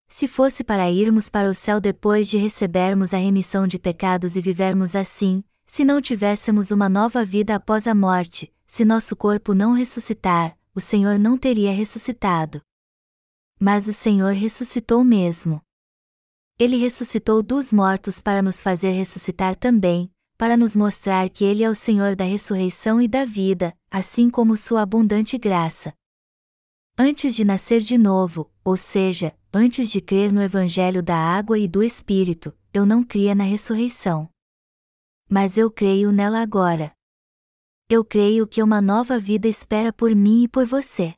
Se 0.06 0.26
fosse 0.28 0.62
para 0.62 0.90
irmos 0.90 1.30
para 1.30 1.48
o 1.48 1.54
céu 1.54 1.80
depois 1.80 2.28
de 2.28 2.36
recebermos 2.36 3.14
a 3.14 3.16
remissão 3.16 3.66
de 3.66 3.78
pecados 3.78 4.36
e 4.36 4.40
vivermos 4.40 4.94
assim, 4.96 5.42
se 5.64 5.84
não 5.84 6.00
tivéssemos 6.00 6.70
uma 6.70 6.88
nova 6.88 7.24
vida 7.24 7.54
após 7.54 7.86
a 7.86 7.94
morte, 7.94 8.52
se 8.66 8.84
nosso 8.84 9.14
corpo 9.14 9.54
não 9.54 9.72
ressuscitar, 9.72 10.58
o 10.74 10.80
Senhor 10.80 11.18
não 11.18 11.38
teria 11.38 11.72
ressuscitado. 11.72 12.60
Mas 13.58 13.86
o 13.88 13.92
Senhor 13.92 14.32
ressuscitou 14.32 15.04
mesmo. 15.04 15.62
Ele 16.60 16.76
ressuscitou 16.76 17.42
dos 17.42 17.72
mortos 17.72 18.20
para 18.20 18.42
nos 18.42 18.62
fazer 18.62 18.90
ressuscitar 18.90 19.56
também, 19.56 20.08
para 20.36 20.56
nos 20.56 20.76
mostrar 20.76 21.30
que 21.30 21.44
Ele 21.44 21.64
é 21.64 21.70
o 21.70 21.74
Senhor 21.74 22.14
da 22.14 22.24
ressurreição 22.24 23.00
e 23.00 23.08
da 23.08 23.24
vida, 23.24 23.74
assim 23.90 24.28
como 24.28 24.56
Sua 24.56 24.82
abundante 24.82 25.38
graça. 25.38 25.94
Antes 26.98 27.34
de 27.34 27.44
nascer 27.44 27.80
de 27.80 27.96
novo, 27.96 28.48
ou 28.62 28.76
seja, 28.76 29.34
antes 29.52 29.90
de 29.90 30.00
crer 30.00 30.30
no 30.30 30.42
Evangelho 30.42 31.02
da 31.02 31.16
água 31.16 31.58
e 31.58 31.66
do 31.66 31.82
Espírito, 31.82 32.54
eu 32.74 32.84
não 32.84 33.02
cria 33.02 33.34
na 33.34 33.44
ressurreição 33.44 34.28
mas 35.30 35.56
eu 35.56 35.70
creio 35.70 36.10
nela 36.10 36.42
agora. 36.42 36.92
Eu 37.88 38.04
creio 38.04 38.48
que 38.48 38.60
uma 38.60 38.82
nova 38.82 39.16
vida 39.16 39.46
espera 39.46 39.92
por 39.92 40.12
mim 40.14 40.42
e 40.42 40.48
por 40.48 40.66
você. 40.66 41.14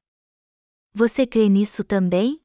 Você 0.93 1.27
crê 1.27 1.49
nisso 1.49 1.83
também? 1.83 2.42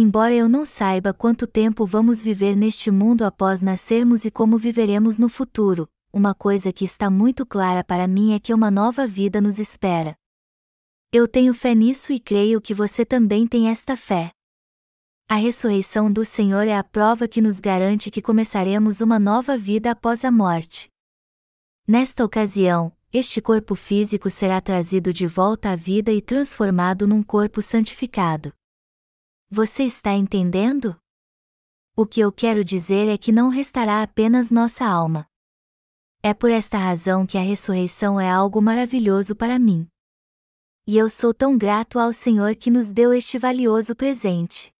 Embora 0.00 0.32
eu 0.32 0.48
não 0.48 0.64
saiba 0.64 1.12
quanto 1.12 1.44
tempo 1.44 1.84
vamos 1.84 2.22
viver 2.22 2.54
neste 2.54 2.88
mundo 2.88 3.24
após 3.24 3.60
nascermos 3.60 4.24
e 4.24 4.30
como 4.30 4.56
viveremos 4.56 5.18
no 5.18 5.28
futuro, 5.28 5.88
uma 6.12 6.32
coisa 6.32 6.72
que 6.72 6.84
está 6.84 7.10
muito 7.10 7.44
clara 7.44 7.82
para 7.82 8.06
mim 8.06 8.32
é 8.32 8.38
que 8.38 8.54
uma 8.54 8.70
nova 8.70 9.08
vida 9.08 9.40
nos 9.40 9.58
espera. 9.58 10.14
Eu 11.12 11.26
tenho 11.26 11.52
fé 11.52 11.74
nisso 11.74 12.12
e 12.12 12.20
creio 12.20 12.60
que 12.60 12.72
você 12.72 13.04
também 13.04 13.44
tem 13.44 13.70
esta 13.70 13.96
fé. 13.96 14.30
A 15.28 15.34
ressurreição 15.34 16.12
do 16.12 16.24
Senhor 16.24 16.68
é 16.68 16.76
a 16.76 16.84
prova 16.84 17.26
que 17.26 17.40
nos 17.40 17.58
garante 17.58 18.08
que 18.08 18.22
começaremos 18.22 19.00
uma 19.00 19.18
nova 19.18 19.58
vida 19.58 19.90
após 19.90 20.24
a 20.24 20.30
morte. 20.30 20.88
Nesta 21.88 22.24
ocasião, 22.24 22.92
este 23.12 23.40
corpo 23.40 23.74
físico 23.74 24.30
será 24.30 24.60
trazido 24.60 25.12
de 25.12 25.26
volta 25.26 25.70
à 25.72 25.74
vida 25.74 26.12
e 26.12 26.22
transformado 26.22 27.04
num 27.04 27.20
corpo 27.20 27.60
santificado. 27.60 28.52
Você 29.50 29.84
está 29.84 30.12
entendendo? 30.12 30.96
O 31.96 32.06
que 32.06 32.20
eu 32.20 32.30
quero 32.32 32.64
dizer 32.64 33.08
é 33.08 33.18
que 33.18 33.32
não 33.32 33.48
restará 33.48 34.02
apenas 34.02 34.50
nossa 34.50 34.84
alma. 34.84 35.26
É 36.22 36.32
por 36.32 36.50
esta 36.50 36.78
razão 36.78 37.26
que 37.26 37.38
a 37.38 37.42
ressurreição 37.42 38.20
é 38.20 38.30
algo 38.30 38.60
maravilhoso 38.60 39.34
para 39.34 39.58
mim. 39.58 39.88
E 40.86 40.96
eu 40.96 41.08
sou 41.10 41.34
tão 41.34 41.56
grato 41.56 41.98
ao 41.98 42.12
Senhor 42.12 42.54
que 42.56 42.70
nos 42.70 42.92
deu 42.92 43.12
este 43.12 43.38
valioso 43.38 43.94
presente 43.94 44.72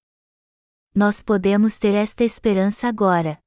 nós 0.98 1.22
podemos 1.22 1.78
ter 1.78 1.94
esta 1.94 2.24
esperança 2.24 2.88
agora. 2.88 3.38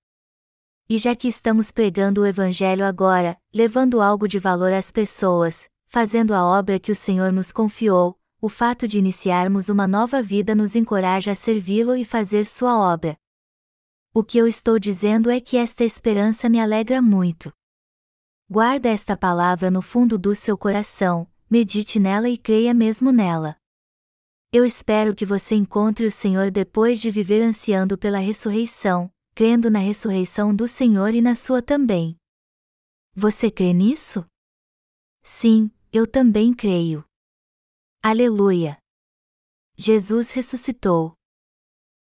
E 0.88 0.98
já 0.98 1.14
que 1.14 1.28
estamos 1.28 1.70
pregando 1.70 2.22
o 2.22 2.26
Evangelho 2.26 2.86
agora, 2.86 3.38
levando 3.54 4.02
algo 4.02 4.26
de 4.26 4.40
valor 4.40 4.72
às 4.72 4.90
pessoas, 4.90 5.70
fazendo 5.86 6.34
a 6.34 6.46
obra 6.46 6.80
que 6.80 6.94
o 6.94 6.96
Senhor 6.96 7.30
nos 7.30 7.52
confiou, 7.52 8.18
o 8.42 8.50
fato 8.50 8.88
de 8.88 8.98
iniciarmos 8.98 9.70
uma 9.70 9.88
nova 9.88 10.20
vida 10.20 10.56
nos 10.56 10.76
encoraja 10.76 11.32
a 11.32 11.36
servi-lo 11.36 11.96
e 11.96 12.04
fazer 12.04 12.44
sua 12.44 12.76
obra. 12.76 13.16
O 14.12 14.24
que 14.24 14.36
eu 14.36 14.48
estou 14.48 14.80
dizendo 14.80 15.30
é 15.30 15.40
que 15.40 15.56
esta 15.56 15.84
esperança 15.84 16.50
me 16.50 16.60
alegra 16.60 17.04
muito. 17.04 17.54
Guarda 18.50 18.90
esta 18.90 19.16
palavra 19.16 19.70
no 19.70 19.82
fundo 19.82 20.18
do 20.18 20.34
seu 20.34 20.58
coração, 20.58 21.28
medite 21.48 22.00
nela 22.00 22.28
e 22.28 22.36
creia 22.36 22.74
mesmo 22.74 23.12
nela. 23.12 23.56
Eu 24.52 24.66
espero 24.66 25.16
que 25.16 25.26
você 25.26 25.54
encontre 25.54 26.06
o 26.06 26.12
Senhor 26.12 26.50
depois 26.50 27.00
de 27.00 27.12
viver 27.12 27.44
ansiando 27.44 27.96
pela 27.96 28.18
ressurreição, 28.18 29.10
crendo 29.36 29.70
na 29.70 29.80
ressurreição 29.80 30.54
do 30.54 30.68
Senhor 30.68 31.14
e 31.14 31.22
na 31.22 31.36
sua 31.36 31.62
também. 31.62 32.18
Você 33.14 33.52
crê 33.52 33.72
nisso? 33.72 34.26
Sim, 35.22 35.70
eu 35.94 36.08
também 36.08 36.54
creio. 36.54 37.06
Aleluia! 38.04 38.80
Jesus 39.78 40.32
ressuscitou. 40.32 41.14